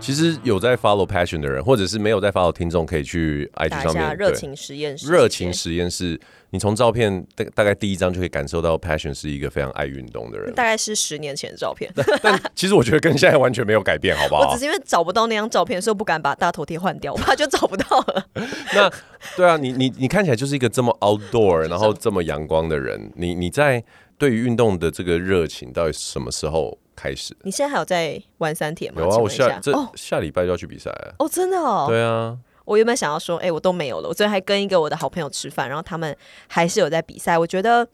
[0.00, 5.06] 其实有在 follow passion 的人，或者是没有在 follow 听众，可以去 IG 上面热情实验室。
[5.06, 6.18] 热情实验室，
[6.50, 10.52] 你从照片大大概第一张就可以感受到 passion 是一个非常爱运动的人。
[10.54, 14.40] 大概是十年前的照片，但其实我觉得跟现在完全没有改变，好不好？
[14.48, 18.26] 我只是因为找不到那张照片，所以不敢把大头贴换掉，我怕就找不到了。
[18.74, 18.90] 那
[19.36, 23.84] 对啊，你你你看起来就是一个这么 outdoor，然后这么阳光的人，你你在
[24.16, 26.78] 对于运动的这个热情到底什么时候？
[26.96, 29.02] 开始，你现在还有在玩三铁吗？
[29.02, 31.14] 有啊，我下这、哦、下礼拜就要去比赛了。
[31.18, 31.86] 哦，真的哦。
[31.88, 34.08] 对啊，我原本想要说，哎、欸，我都没有了。
[34.08, 37.38] 我昨天还跟一个我的好朋友吃饭，然后他们还是有在比赛。
[37.38, 37.86] 我觉得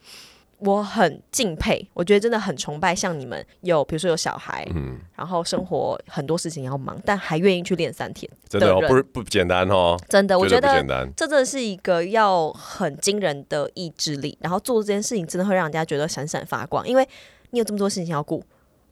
[0.59, 9.96] 我很敬佩，我觉得真的很崇拜，像你们有，比如说有小孩，嗯，然后生活很多事情要忙，但还愿意去练三铁，真的、哦、不不简单哦。
[10.09, 10.82] 真的，我觉得
[11.14, 17.06] 这真的是一个要很惊人的意志力，然后做这件事情真的会让人家觉得闪闪发光，因为
[17.50, 18.42] 你有这么多事情要顾。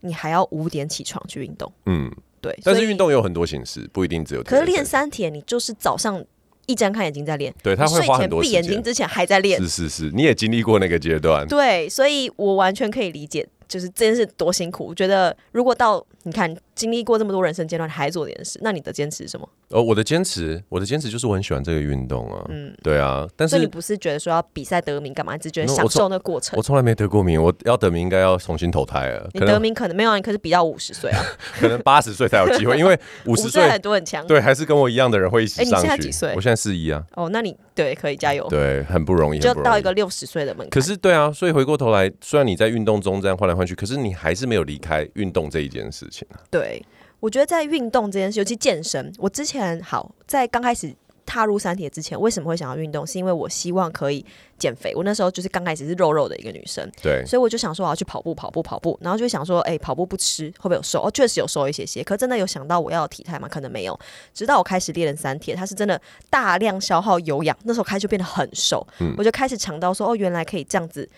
[0.04, 2.54] 你还要五点起床去运动，嗯，对。
[2.62, 4.42] 但是运动有很多形式，不一定只有。
[4.42, 6.22] 可是练三铁，你就是早上
[6.66, 8.60] 一睁开眼睛在练，对，他会花很多时间。
[8.62, 14.86] 闭眼睛之前还在练，是是是，你也经历过那个阶段，对，所以我完全可以理解，就是这件事多辛苦。
[14.86, 16.54] 我觉得如果到你看。
[16.74, 19.48] 经历过这么多人生阶段，还做这件事，那你的坚持是什么？
[19.68, 22.44] 哦，我的坚持，我的坚持就是我很喜欢这个运动啊。
[22.48, 23.24] 嗯，对啊。
[23.36, 25.38] 但是你不是觉得说要比赛得名干嘛？
[25.38, 26.56] 只觉得享受那过程。
[26.56, 29.30] 我从来没得过名，我要得名应该要重新投胎了。
[29.34, 31.22] 你得名可能没有，你可是比到五十岁啊，
[31.60, 34.26] 可能八十岁才有机会，因为 五十岁很多很强。
[34.26, 35.70] 对，还是跟我一样的人会一起上去。
[35.70, 36.32] 欸、你现在几岁？
[36.34, 37.00] 我现在四一啊。
[37.14, 38.44] 哦，那你对可以加油。
[38.48, 40.70] 对，很不容易，就到一个六十岁的门槛。
[40.70, 46.40] 可是对啊，所以回过头来，虽然你在运动中这样换来换去，可是你还是没有离开运动这一件事情啊。
[46.50, 46.84] 对。
[47.20, 53.06] 我觉得在运动这件事，尤其健身，我之前好在刚开始踏入三铁之前，为什么会想要运动？
[53.06, 54.22] 是因为我希望可以
[54.58, 54.92] 减肥。
[54.94, 61.00] 我那时候就是刚开始是肉肉的一个女生，对，所以我就想说我要去跑步，跑步，跑步，然后就想说，哎、欸，跑步不吃会不会有瘦？
[61.00, 63.48] 哦，确实有瘦一些些，可真的有想到我要体态吗？
[63.48, 63.98] 可能没有。
[64.34, 71.08] 直到我开始练三铁，它是真的大量消耗有氧，那时候开始就变得很瘦，嗯、我就开始尝到说，哦，原来可以这样子。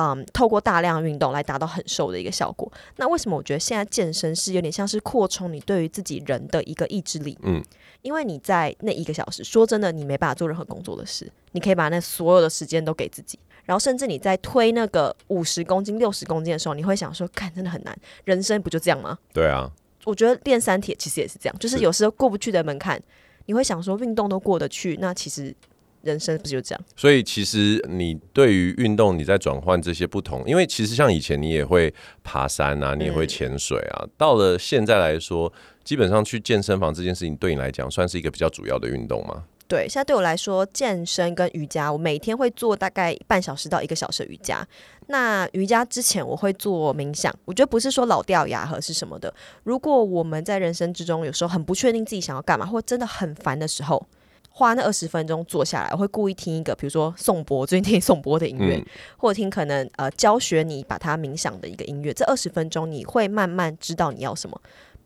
[0.00, 2.70] 嗯，透过大量运动来达到很瘦的一个效果。
[2.96, 7.36] 那为什么我觉得现在健身是有点像是扩充你对于自己人的一个意志力？
[7.42, 7.62] 嗯，
[8.00, 13.38] 因为你在那一个小时，说真的，你没办法做任何工作的事，你可以把那所有的时间都给自己。
[13.66, 19.70] 然后，甚至你在推那个五十公斤、六十公斤的时候，你会想说：“看，真的很难，人生不就这样吗？”对啊，
[20.04, 23.00] 我觉得练三铁其实也是这样，就是有时候过不去的门槛，
[23.46, 25.54] 你会想说运动都过得去，那其实。
[26.02, 26.84] 人生不就这样？
[26.96, 34.00] 所以其实你对于运动，你在转换这些不同，因为其实像以前你也会爬山啊，你也会潜水啊。
[34.02, 35.52] 嗯、到了现在来说，
[35.84, 39.44] 基本上去健身房这件事情对你来讲算是一个比较主要的运动吗？
[39.68, 44.66] 对，现在对我来说，健身跟瑜伽，我每天会做大概半小时到一个小时瑜伽。
[45.06, 49.32] 那瑜伽之前我会做冥想，我觉得不是说老掉牙和是什么的。
[49.62, 54.04] 如果我们在人生之中有时候很不确定自己想要干嘛，或真的很烦的时候。
[54.52, 58.84] 花那二十分钟坐下来，我会故意听一个，比如说颂钵，最近听颂钵的音乐，嗯、
[59.16, 62.12] 或者听可能呃教学你把它冥想的一个音乐。
[62.12, 64.60] 这二十分钟你会慢慢知道你要什么，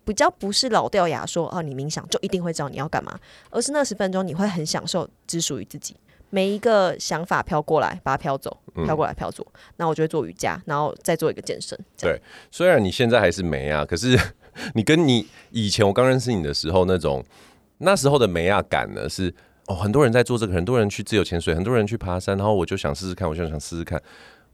[0.04, 3.16] 比较不是老掉牙说哦，你冥想就一定会知道你要干嘛，
[3.50, 5.94] 而是那二十分钟你会很享受，只属于自己。
[6.30, 9.46] 每一个想法飘过来，把它飘走，飘过来飘走。
[9.76, 11.78] 那、嗯、我就会做瑜伽，然后再做一个健身。
[11.96, 14.18] 对，虽然你现在还是没啊，可是
[14.74, 17.24] 你跟你以前我刚认识你的时候那种。
[17.78, 19.34] 那时候的美亚感呢是
[19.66, 24.02] 哦，很多人在做这个，很多人去自由潜水，很多人去爬山，然后我就想试试看，我就想试试看，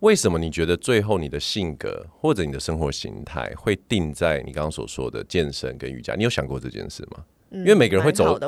[0.01, 6.15] 为什么你觉得最后你的性格或者你的生活形态会定在你刚刚所说的健身跟瑜伽？
[6.15, 7.25] 你有想过这件事吗？
[7.51, 8.39] 因为每个人会走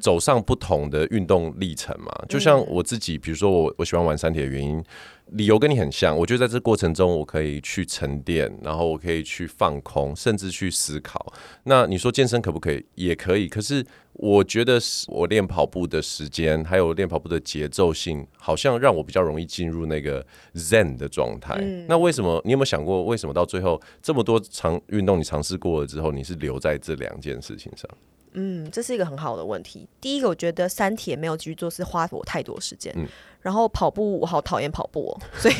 [0.00, 4.82] 走上不同的运动历程嘛，就像我自己，比如说我我喜欢玩山铁的原因，
[5.28, 6.16] 理由跟你很像。
[6.16, 11.32] 我觉得在这过程中，我可以去沉淀，然后我可以去放空，甚至去思考。
[11.64, 12.84] 那你说健身可不可以？
[12.96, 13.48] 也可以。
[13.48, 20.22] 可是我觉得我练跑步的时间，还有练跑步的节奏性，好像让我比较容易进入那个
[20.54, 21.56] Zen 的状态。
[21.88, 22.40] 那为什么？
[22.44, 27.88] 你有没有想过，为什么到最后这么多长运动你尝试过了之后，你是留在这两件事情上？
[28.32, 29.88] 嗯，这是一个很好的问题。
[30.00, 32.92] 第一个，我觉得三铁没有继续做是花我太多时间。
[32.96, 33.06] 嗯、
[33.40, 35.54] 然后跑步，我好讨厌跑步哦，所以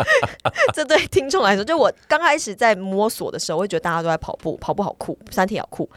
[0.74, 5.88] 这对听众来说，就我刚开始在摸索的时候，我会觉得大家都在跑步，跑步好酷，三铁好酷。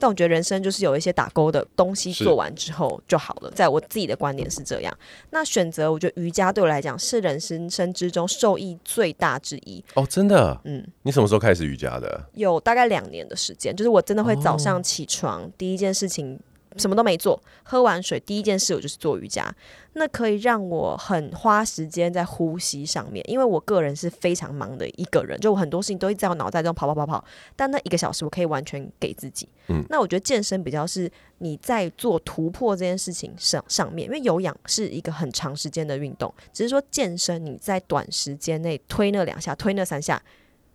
[0.00, 4.92] 但我觉得人生就是有一些打勾的东西做完之后就好了，在我自己的观点是这样。
[5.30, 9.84] 那选择，我觉得瑜伽对我来讲是人生生之中受益最大之一。
[9.94, 10.58] 哦，真的？
[10.64, 12.24] 嗯，你什么时候开始瑜伽的？
[12.32, 16.40] 有大概两年的时间，就是我真的会早上起床，第一件事情
[16.76, 19.54] 什么都没做，喝完水第一件事我就是做瑜伽。
[19.94, 27.24] 那可以让我很花时间在呼吸上面，因为我个人是非常忙的一个人，就我很多事情都会在我脑袋中跑跑跑跑。
[27.56, 29.48] 但那一个小时我可以完全给自己。
[29.66, 40.22] 嗯，那我觉得健身比较是你在做突破这件事情上上面，因为有氧是一个很长时间的运动，只是说健身你在短时间内推那两下、推那三下，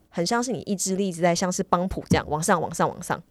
[0.10, 3.24] 很像是你意志力一直在像是帮浦这样往上、往上、往上。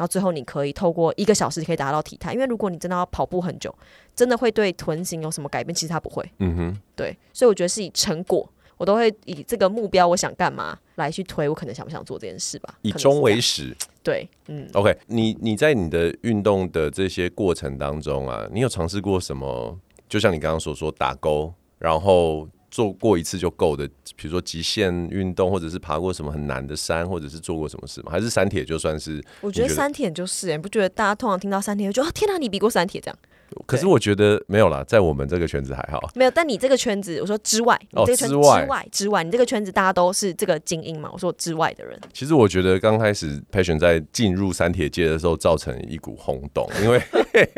[0.00, 3.74] 然后最后你可以透过一个小时可以达到体态，因为如果你真的要跑步很久，
[4.16, 5.74] 真的会对臀型有什么改变？
[5.74, 6.24] 其实它不会。
[6.38, 12.74] 嗯哼，对，所以我觉得是以成果，我都会以这个目标，我想干嘛来去推，我可能想不想做这件事吧。
[12.80, 13.76] 以终为始。
[14.02, 14.66] 对，嗯。
[14.72, 19.78] OK，你你在你的运动的这些过程当中啊，你有尝试过什么？
[20.08, 22.48] 就像你刚刚所说打勾，然后。
[22.70, 28.12] 做过一次就够的，比如说极限运动，或者是爬过什么很难的山，或者是做过什么事吗？
[28.12, 29.22] 还是三铁就算是？
[29.40, 33.18] 我觉得三铁就是、欸，你不觉得大家通常听到三铁就啊，天哪，你比过三铁这样？
[33.66, 36.10] 可是我觉得没有啦，在我们这个圈子还好。
[36.14, 41.08] 没有，但你这个圈子，我说之外，哦，这个圈子之外之外，之外，你这个圈子大家都是这个精英嘛？
[41.12, 41.98] 我说之外的人。
[42.12, 47.00] 其实我觉得刚开始 Passion 在进入三铁界的时候，造成一股轰动，因为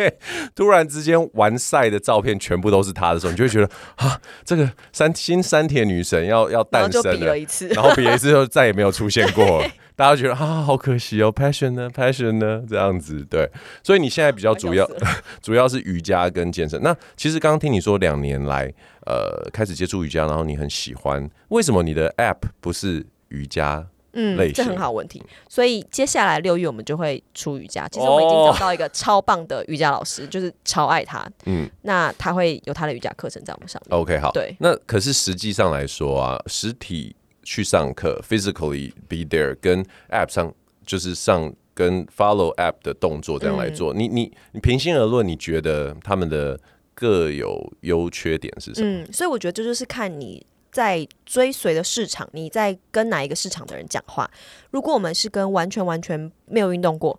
[0.55, 9.63] 突然之间完赛的照片全部都是他的时候，你就会觉得啊，这个三新三铁女神要要诞生了，然后就比了一次，然后比了一次就再也没有出现过。
[9.95, 12.63] 大家觉得啊，好可惜哦，Passion 呢？Passion 呢？
[12.69, 13.49] 这样子对，
[13.83, 14.89] 所以你现在比较主要，
[15.43, 16.81] 主要是瑜伽跟健身。
[16.83, 18.73] 那其实刚刚听你说两年来，
[19.07, 23.87] 呃，开始接触瑜伽，然后你很喜欢，为什么你的 App 不是瑜伽？
[24.15, 25.23] 嗯，这很好问题。
[25.49, 27.89] 所以接下来六月我们就会出瑜伽。
[27.89, 31.27] 其实我们已经找到一个超棒的瑜伽老师， 就是超爱他。
[31.47, 33.99] 嗯，那他会有他的瑜伽课程在我们上面。
[33.99, 34.31] OK，好。
[34.33, 37.15] 对，那可是实际上来说啊，实体。
[37.43, 40.55] 去上课，physically be there，跟 app 上
[40.87, 43.93] 就是上跟 follow app 的动作这样来做。
[43.95, 46.59] 嗯、你你你平心而论，你觉得他们的
[46.95, 48.89] 各有优缺点是什么？
[48.89, 54.31] 嗯，所以我觉得这就是看你在追随的市场，你在跟哪一个市场的人讲话。
[54.71, 57.19] 如果我们是跟完全完全没有运动过。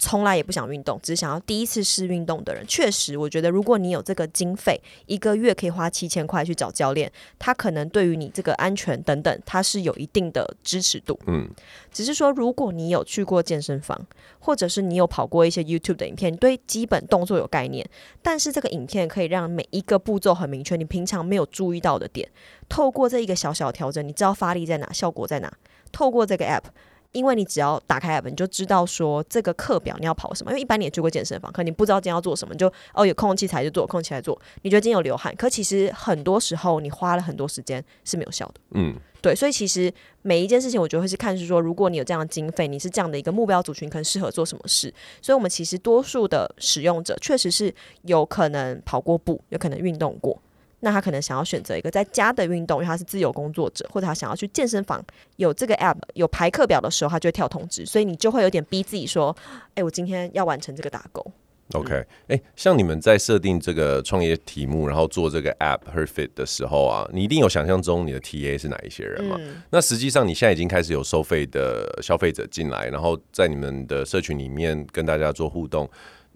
[0.00, 11.20] 从来也不想运动，只是想要第一次试运动的人，确实，我觉得如果你有这个经费，一个月可以花七千块去找教练，他可能对于你这个安全等等，他是有一定的支持度。
[11.26, 11.46] 嗯，
[11.92, 14.06] 只是说，如果你有去过健身房，
[14.38, 17.86] 或者是你有跑过一些 YouTube 的影片，你对基本动作有概念，
[18.22, 22.26] 但是这个影片可以让每一个步骤很明确，你平常没有注意到的点，
[22.70, 25.52] 透过这一个小小调整，你知道发力在哪，效果在哪，
[25.92, 26.64] 透过这个 App。
[27.12, 30.50] 因为你只要打开 app，你就知道说这个课表你要跑什么。
[30.52, 34.40] 因为一般你也去过健身房，可你不知道今天要做什么，你就哦有空气才就做，空气才做。
[34.62, 38.54] 你觉得今天有流汗，可其实很多时候你花了很多时间是没有效的。
[38.70, 39.92] 嗯，对，所以其实
[40.22, 44.92] 每一件事情，我觉得会是看是说，如果你有这样的经费，你是这样的一个目标族群，可能适合做什么事。
[45.20, 50.40] 所以我们其实多数的使用者确实是有可能跑过步，有可能运动过。
[50.80, 55.04] 那他可能想要选择一个在家的运动，因为他是自由工作者，或者他想要去健身房，
[55.36, 59.34] 有这个 app 有排课表的时候，他就会跳通知，所以你就会有点逼自己说
[59.70, 61.24] ：“哎、欸，我今天要完成这个打勾。”
[61.72, 61.94] OK，
[62.26, 69.36] 哎、欸，像你们在设定这个创业题目，然后做这个 app Perfect 的时候啊，你一定有想象中你的 TA 是哪一些人嘛？
[69.38, 75.88] 嗯、那实际上你现在已经开始有收费的消费者进来，然后在你们的社群里面跟大家做互动。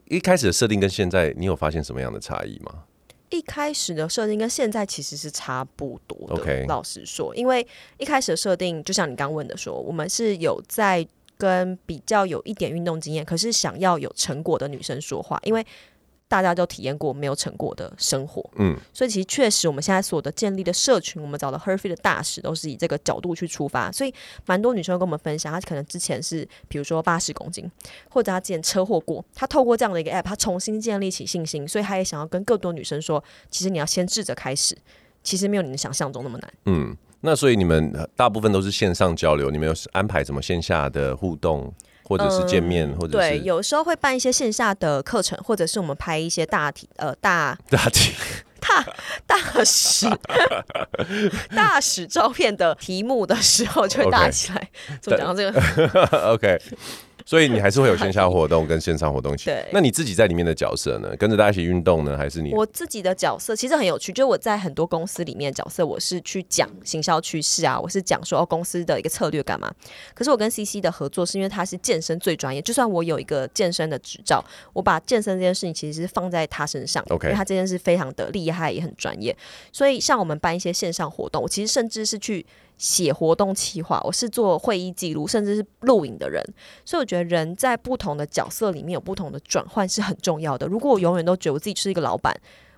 [0.04, 2.84] 一开始的设定跟现在，你有发现什么样的差异吗？
[3.34, 6.64] 一开始的设定跟现在其实是差不多的。
[6.66, 7.66] 老实说，因为
[7.98, 15.66] 一开始的设定，就像你刚问的说，我们是有在跟比较有一点运动经验，可是想要有成果的女生说话，因为。
[16.34, 24.12] 大家都体验过没有成果的生活，嗯，所以其实确实我们现在所的建立的社群，我们找的 HerFit 的大使都是以这个角度去出发，所以
[24.44, 27.70] 蛮多女生跟我们分享，她可能之前是比如说八十公斤，
[28.10, 34.76] 或者她之前车祸过，她透过这样的一个 app，她重新建立起信心，所以她也想要跟更多女生说，其实你要先试着开始，
[35.22, 36.52] 其实没有你们想象中那么难。
[36.64, 41.72] 嗯，那所以你们大部分都是线上交流，你们有安排什么线下的互动？
[42.04, 48.12] 或者是见面，嗯、或者是对，有时候会办一些线下的课程，或者是我们拍一些大体呃大 大体
[48.60, 48.84] 大
[49.26, 50.06] 大使
[51.54, 54.70] 大使照片的题目的时候，就会大起来。
[55.00, 56.58] 怎么讲到这个？OK。
[57.26, 59.46] 所以你还是会有线下活动跟线上活动一起。
[59.46, 61.14] 对，那你自己在里面的角色呢？
[61.16, 62.52] 跟着大家一起运动呢，还是你？
[62.52, 69.72] 我自己的角色其实很有趣，就我在很多公司里面的角色，我是去讲行销趋势啊，我是讲说哦公司的一个策略干嘛。
[70.14, 79.34] 可是我跟 CC 的合作是因为他是健身最专业，就算我有一个健身的执照，我把健身这件事情其实是放在他身上，OK，因为他这件事非常的厉害也很专业。
[79.72, 82.44] 所以像我们办一些线上活动，我其实甚至是去。
[82.76, 86.42] 写活动企划，我是做会议记录，甚至是录影的人。
[86.84, 90.66] 所以我觉得人在不同的角色里面有不同的转换是很重要的。
[90.66, 92.34] 如果我永远都觉得我自己是一个老板。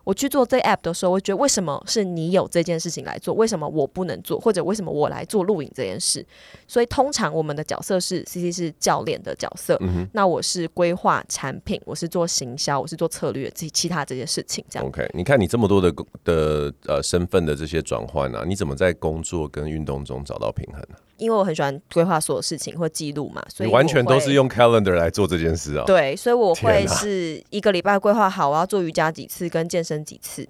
[0.06, 6.24] 我去做这 app 的时候，我觉得为什么是你有这件事情来做，为什么我不能做，或者为什么我来做录影这件事？
[6.68, 14.86] 所以通常我们的角色是 CC 是教练的角色，嗯、那我是规划产品，我是做行销，我是做策略，这其他这些事情这样。
[14.86, 15.92] OK，你看你这么多的
[16.22, 20.96] 的呃身份的这些转换啊，你怎么在工作跟运动中找到平衡呢？
[21.18, 25.84] 因为我很喜欢规划所有事情或记录嘛，所以完全都是用 calendar 来做这件事啊。
[25.86, 30.46] 对，所以我会是一个礼拜规划好我要做瑜伽几次跟健身几次，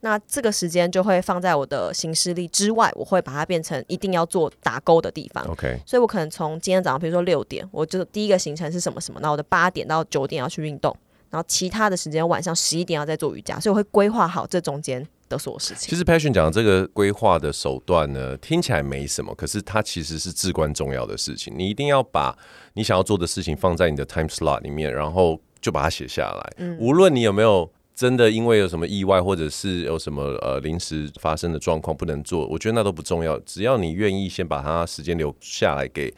[0.00, 5.44] 那这个时间就会放在我的行事历之外，我会把它变成一定要做打勾的地方。
[5.46, 10.94] OK，所以我可能从今天早上，比如说六点，我就第一个行程是什么什么，那我的八点到九点要去运动，
[11.30, 15.06] 然后其他的时间晚上十一点要再做瑜伽，所以我会规划好这中间。
[15.32, 21.52] 的所有事情，其实 Passion 讲这个规划的手段呢，听起来没什么，可是它其实是至关重要的事情。
[21.56, 22.36] 你一定要把
[22.74, 26.52] 你想要做的事情放在你的 time slot 里面，然后就把它写下来。
[26.58, 27.70] 嗯，无论你有没有。
[27.94, 33.38] 真的因为有什么意外，或者是有什么呃临时发生的状况不能做，我觉得那都不重要。
[33.40, 36.12] 只要你愿意先把它时间留下来给，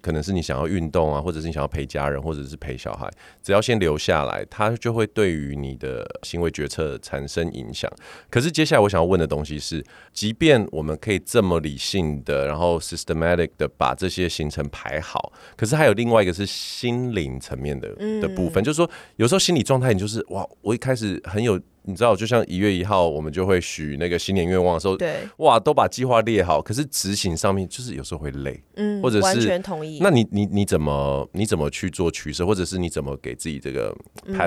[0.00, 3.10] 可能是你想要运动啊，或者是你想要陪家人，或者是陪小孩，
[3.42, 7.90] 只要先留下来，它就会对于你的行为决策产生影响。
[8.28, 21.20] 可是接下来我想要问的东西是，即便我们可以这么理性的，然后 systematic 的把这些行程排好，可是还有另外一个是心灵层面的的部分，嗯、就是说有时候心理状态你就是哇，我一开始。
[21.24, 29.98] 很有，你知道，就像一月一号，我们就会许那个新年愿望的时候，对，哇，都把计划列好，可是执行上面就是有时候会累，嗯，或者是完全同意。
[30.00, 33.96] 那你你你怎么你怎么去做取舍，或者是你怎么给自己这个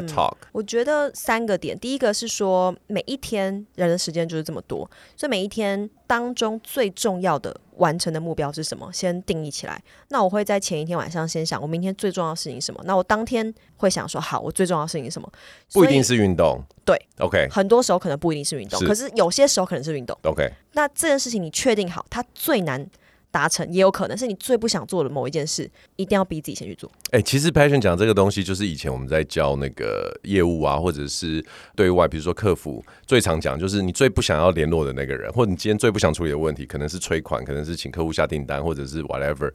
[0.07, 0.33] talk？
[0.51, 7.59] 我觉得三个点，第一个是说每一天人的时间就是这么多，所以每一天当中最重要的。
[7.77, 8.89] 完成的目标是什么？
[8.93, 9.81] 先定义起来。
[10.09, 12.81] 那我会在前一天晚上先想，我明天最重要的事情是什么？
[12.85, 15.31] 那我当天会想说，好，我最重要的事情是什么？
[15.71, 17.47] 不一定是运动，对，OK。
[17.49, 20.51] 很多时候可能不一定是运动，是可是有些时候可能是运动，OK。
[20.73, 22.85] 那这件事情你确定好，它最难。
[23.33, 26.89] 达成也有可能是你最不想做的某一件事，一定要逼自己先去做。
[27.09, 31.43] 哎、其实 Passion 讲这个东西，就是以前我们在教那个业务啊，或者是
[31.75, 39.51] 对外，比如说客服，最常讲就是你最不想要联络的那个人，或者你今天最不想处理的问题，可能是催款，可能是请客户下订单，或者是 whatever。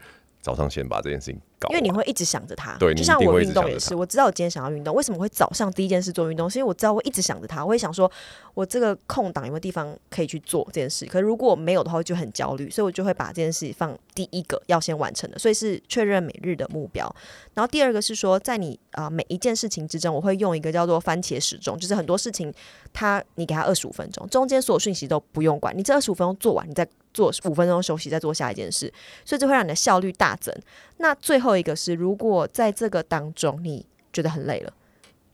[0.48, 2.74] 早上先把这件事情搞，因为你会一直想着他。
[2.78, 6.48] 对，就像我运动也是，我知道我今天想要运动，为什么会早上第一件事做运动？
[6.48, 8.10] 是因为我知道我一直想着他，我会想说，
[8.54, 11.04] 我这个空档有没有地方可以去做这件事？
[11.04, 17.14] 可是如果没有的话，就很焦虑，所以我就会把这件事放第一个要先完成的，所以是确认每日的目标。
[17.58, 22.54] 然后第二个是说，在你啊、每一件事情之中，我会用一个叫做番茄时钟，就是很多事情，
[22.92, 26.88] 它你给他二十五分钟，中间所有讯息都不用管，你这二十五分钟做完，你再。
[27.14, 28.92] 做五分钟休息，再做下一件事，
[29.24, 30.54] 所以这会让你的效率大增。
[30.98, 34.72] 那最后一个是，如果在这个当中你觉得很累了，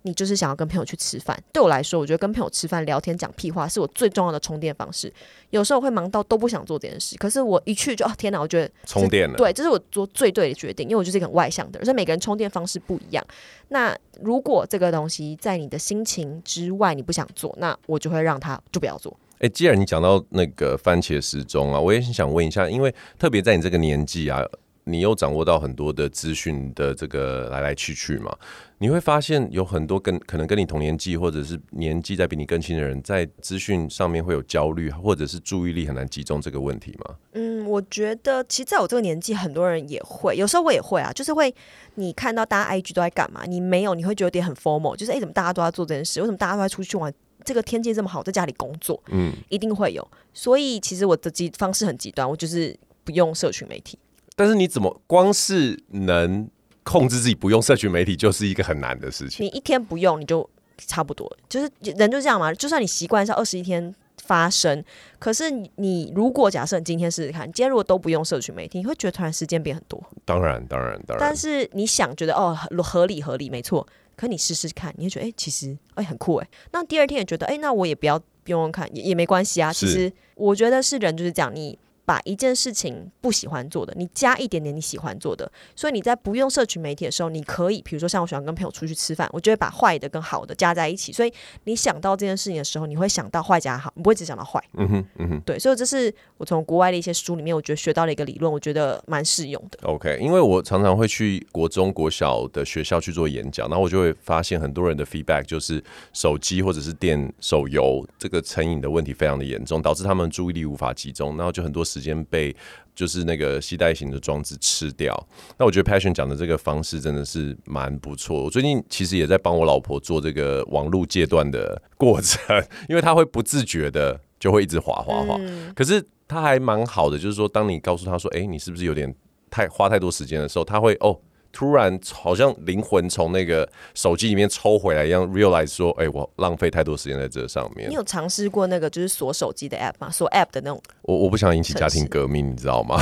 [0.06, 1.38] 你就是想要跟朋友去吃饭。
[1.50, 5.12] 对我来说，我觉得跟朋友吃饭、聊天、讲屁话是我最重要的充电方式。
[5.48, 9.34] 有时候会忙到都不想做这件事，可是我一去就哦天哪，我觉得充电了。
[9.36, 13.24] 对，这是我做最对的决定，因为我就是一个很外向的人，所以每个人充电方式不一样。
[13.68, 19.16] 那如果这个东西在你的心情之外，你不想做，那我就会让他就不要做。
[19.38, 24.42] 哎，既然你讲到那个番茄时钟啊，我也想问一下，因为特别在你这个年纪啊，
[24.84, 28.36] 你又掌握到很多的资讯的这个来来去去嘛，
[28.78, 37.16] 你会发现有很多跟可能跟你同年纪或者是年纪在比你更轻的人，在资讯上面会有焦虑，或者是注意力很难集中这个问题吗？
[37.32, 41.54] 嗯，我觉得其实在我这个年纪，很多人也会，有时候我也会啊，就是会
[41.94, 46.20] 你看到大家 IG 都在干嘛，你没有，你会觉得有点很 formal，就是哎，怎么大家都在做这件事？
[46.20, 47.12] 为什么大家都在出去玩？
[47.44, 50.06] 这个天气这么好，在家里工作，嗯，一定会有。
[50.32, 53.98] 所以其实我的极方式很极端，我就是不用社群媒体。
[54.36, 56.48] 但是你怎么光是能
[56.82, 59.46] 控制自己不用社群媒体，就是一个很难的事情。
[59.46, 62.52] 你一天不用，你就差不多，就是人就这样嘛。
[62.52, 64.84] 就算你习惯是二十一天发生，
[65.18, 70.02] 可是你如果假设你今天试试看，今天如果都不用社群媒体，你会觉得突然时间变很多。
[70.24, 71.18] 当然，当然，当然。
[71.20, 73.86] 但是你想觉得哦，合理合理，没错。
[74.16, 76.48] 可你试试看，你会觉得哎、欸，其实哎、欸、很酷哎。
[76.72, 79.72] 那第二天也觉得哎、欸，那我也不要不用看，也也没关系啊。
[79.72, 81.78] 其实我觉得是人就是这样，你。
[82.04, 91.32] 把一件事情不喜欢做的，你加一点点你喜欢做的，所以你在不用社群媒体的时候，你可以，比如说像我喜欢跟朋友出去吃饭，我就会把坏的跟好的加在一起，所以
[91.64, 94.62] 你想到这件事情的时候，你会想到坏加好，你不会只想到坏。
[94.74, 99.78] 嗯哼，嗯哼，对，所以这是我从国外的一些书里面，我觉得学到了一个理论，我觉得蛮适用的。
[99.84, 105.82] OK，因为我常常会去国中、国小的学校去做演讲，然后我就会发现很多人的 feedback 就是
[106.12, 111.82] 手机或者是电手游这个成瘾的问题非常的严重，导致他们注意力无法集中，然后就很多。
[111.94, 112.54] 时间被
[112.92, 115.14] 就是那个系带型的装置吃掉。
[115.56, 118.42] 那我觉得 Passion 讲的这个方式真的是蛮不错。
[118.42, 122.40] 我最近其实也在帮我老婆做这个网络戒断的过程，
[122.88, 125.36] 因为她会不自觉的就会一直滑滑滑。
[125.38, 129.14] 嗯、可是她还蛮好的，就是说当你告诉她说：“哎、欸，你是不是有点
[129.48, 131.20] 太花太多时间的时候”，她会哦。
[131.54, 140.10] 突然好像灵魂从那个手机里面抽回来一样，realize 说：“哎、欸，我浪费太多时间在这上面。”你有尝试过那个就是锁手机的 app 吗？
[140.10, 140.82] 锁 app 的那种？
[141.02, 143.00] 我我不想引起家庭革命，你知道吗？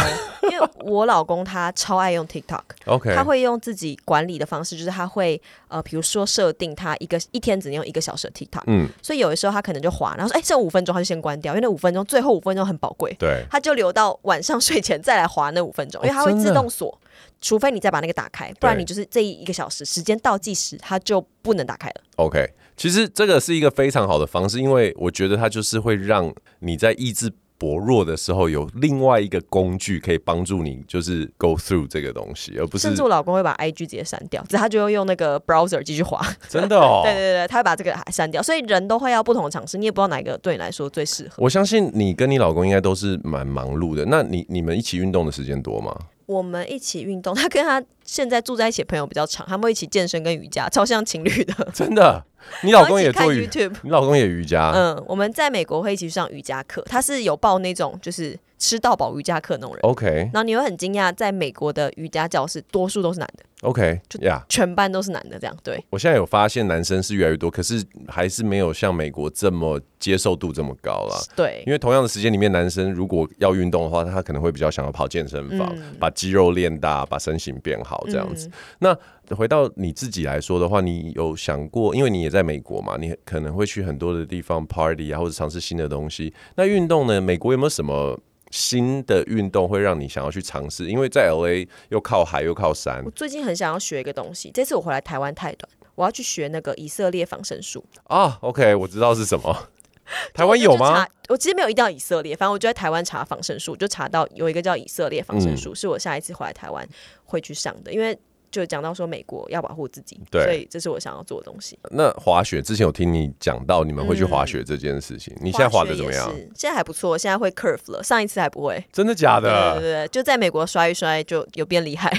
[0.50, 16.90] 因为我老公他超爱用 TikTok，OK，他会用自己管理的方式，就是他会呃，比如说设定他一个一天只能用一个小时的 TikTok，嗯，所以有的时候他可能就滑，然后说：“哎、欸，剩五分钟，他就先关掉，因为那五分钟最后五分钟很宝贵，对，他就留到晚上睡前再来滑那五分钟，因为他会自动锁。
[16.90, 16.98] 哦”
[17.42, 21.96] 除非你再把那个打开，不然你就是这一个小时时间倒计时，它就不能打开了。
[22.16, 32.88] OK，其实这个是一个非常好的方式，因为我觉得它就是会让你在意志薄弱的时候有另外一个工具可以帮助你，就是 go through 这个东西，而不是。
[32.88, 36.20] 甚至我老公会把 IG 直接删掉，他就用用那个 browser 继续滑。
[36.48, 37.02] 真的哦？
[37.06, 41.34] 对对对，他会把这个删掉，所以人都会要不同的尝试，你也不知道哪一个对你来说最适合。
[41.38, 45.96] 我相信你跟你老公应该都是蛮忙碌的，那你你们一起运动的时间多吗？
[46.26, 51.54] 我们一起运动， 他跟他现在住在一起的朋友比较长，他们会一起健身跟瑜伽，超像情侣的。
[51.74, 52.24] 真的，
[52.62, 54.72] 你老公也做 YouTube，你老公也瑜伽。
[54.74, 58.38] 嗯，我们在美国会一起上瑜伽课，他是有报那种就是。
[58.62, 65.56] 吃到饱瑜伽课那种人，OK，然后你会很惊讶，在美国的瑜伽教室多数都是男的，OK，就全班都是男的这样。
[65.64, 71.16] 对，我现在有发现男生是越来越多，可是还是没有像美国这么接受度这么高了。
[71.34, 78.48] 对，因为同样的时间里面，男生如果要运动的话，他可能会比较想要跑健身房，嗯、把肌肉练大，把身形变好这样子。
[78.48, 86.34] 嗯、那回到你自己来说的话，你有想过，因为你也在美国嘛，你可能会去很多的地方 party 啊，或者尝试新的东西。
[86.56, 87.20] 那运动呢？
[87.20, 88.18] 美国有没有什么？
[88.52, 93.02] 新的运动会让你想要去尝试，因为在 LA 又靠海又靠山。
[93.04, 98.38] 我最近很想要学一个东西，这次我回来台湾太短，我要去学那个以色列防身术啊。
[98.42, 99.68] OK，我知道是什么，
[100.34, 101.04] 台湾有吗？
[101.28, 106.86] 我其实没有一定要以色列，反正我就在台湾查防身术，就查到有一个叫以色列防身术，嗯、是我下一次回来台湾
[107.24, 108.16] 会去上的，因为。
[108.52, 111.76] 就讲到说美国要保护自己，对，所以这是我想要做的东西。
[111.90, 116.30] 那滑雪之前有听你讲到你们会去滑雪这件事情，嗯、你现在滑的怎么样？
[116.54, 118.84] 现在还不错，现在会 curve 了，上一次还不会。
[118.92, 119.72] 真的假的？
[119.74, 122.12] 对对对，就在美国摔一摔就有变厉害。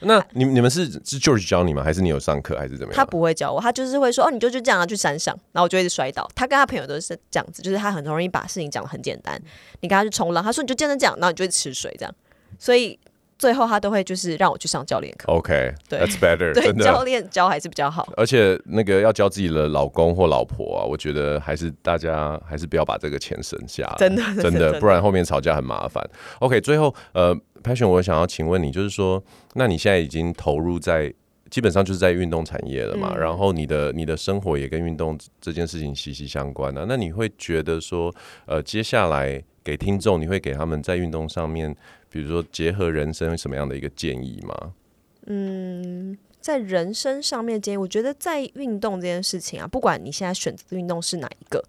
[0.00, 1.82] 那你你们是是 George 教你吗？
[1.82, 2.96] 还是你有上课还是怎么样？
[2.96, 6.30] 他不会教我，他就是会说哦，你就就这样去山上，然后我就一直摔倒。
[6.36, 9.40] 他跟他朋友都是这样子，就是他很容易把事情讲的很简单。
[9.80, 12.14] 你跟他去冲浪，他说你就这样这样，然后你就会吃水这样，
[12.58, 12.98] 所以。
[13.42, 15.32] 最后他都会就是让我去上教练课。
[15.32, 16.54] OK，对，That's better。
[16.54, 18.08] 对，教练教还是比较好。
[18.16, 26.08] 而且那个要教自己的老公或老婆啊，我觉得还是大家还是不要把这个钱省下来，真的真的，不然后面吵架很麻烦。
[26.38, 29.20] OK，最后呃，Passion，我想要请问你，就是说，
[29.54, 31.12] 那你现在已经投入在
[31.50, 33.10] 基本上就是在运动产业了嘛？
[33.12, 36.84] 嗯、然后你的你的生活也跟运动这件事情息息相关啊。
[36.88, 38.14] 那你会觉得说，
[38.46, 41.74] 呃，接下来给听众，你会给他们在运动上面？
[42.12, 44.74] 比如说，结合人生什么样的一个建议吗？
[45.26, 51.64] 嗯，在人生上面建议，我觉得在运动这件事情啊，不管你现在选择的运动是哪一个，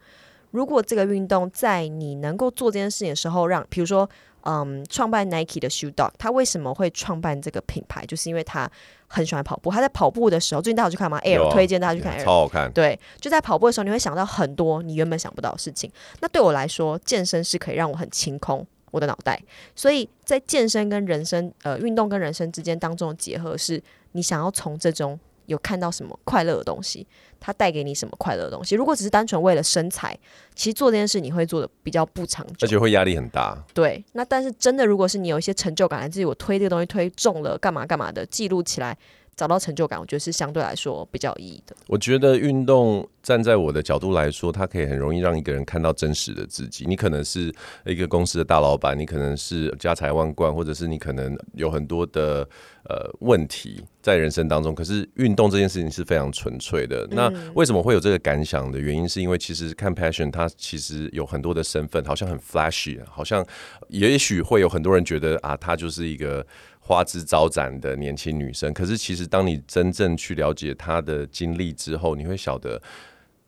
[0.51, 4.09] 如果这个运动在你能够做这件事情的时候让，让比如说，
[4.41, 8.05] 嗯，创办 Nike 的 Shoe Dog，他为什么会创办这个品牌？
[8.05, 8.69] 就是因为他
[9.07, 9.71] 很喜欢跑步。
[9.71, 12.69] 他在跑步的时候，最近大家有去看吗？Air、啊、推荐大家去看 Air，超好看。
[12.73, 15.89] 对，就在跑步的时候，你会想到很多你原本想不到的事情。
[16.19, 18.67] 那对我来说，健身是可以让我很清空。
[18.93, 19.41] 我的脑袋，
[19.75, 23.81] 所以在健身跟人生，呃，运动跟人生之间当中的结合，是
[24.11, 27.07] 你想要从这种有看到什么快乐的东西，
[27.39, 28.75] 它带给你什么快乐的东西。
[28.75, 30.15] 如果只是单纯为了身材，
[30.53, 33.57] 其实做这件事你会做的比较不长久，而且会压力很大。
[33.73, 38.95] 对，那但是真的，如果是你有一些成就感，来自于我推这个东西推重了，干嘛干嘛的，记录起来。
[39.36, 41.75] 找到成就感，我觉得是相对来说比较有意义的。
[41.88, 46.86] 我觉得运动站在我的角度来说，它可以很容易让一个人看到真实的自己。
[46.88, 47.53] 你可能是
[47.86, 52.47] 一个公司的大老板，你可能是家财万贯，或者是你可能有很多的
[52.88, 54.75] 呃问题在人生当中。
[54.75, 57.07] 可是运动这件事情是非常纯粹的。
[57.11, 63.45] 那为什么会有这个感想的原因，是因为其实看 Passion，它其实有很多的身份，好像很 flashy，好像
[63.88, 66.45] 也许会有很多人觉得啊，他就是一个。
[66.86, 72.81] 花枝招展的年轻女生，可是其实当你真正去了解她的经历之后，你会晓得，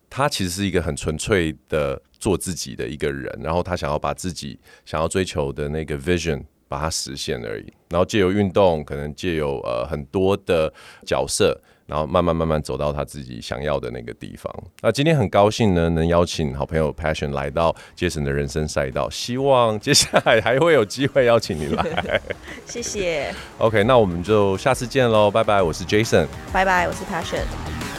[0.10, 7.74] 她其实是一个很纯粹的做自己的一个人，然后她想要把自己想要追求的那个 vision 把它实现而已。
[7.90, 10.74] 然后借由运动，可能借由呃很多的
[11.06, 14.54] 角色，然后慢慢慢慢走到他自己想要的那个地方。
[14.82, 22.22] 那今天很高兴呢，能邀请好朋友 Passion 来到 Jason 的人生赛道，希望接下来还会有机会邀请你来。
[22.66, 23.34] 谢谢。
[23.60, 25.62] OK，那我们就下次见喽，拜拜。
[25.62, 27.95] 我是 Jason，拜拜，我是 Passion。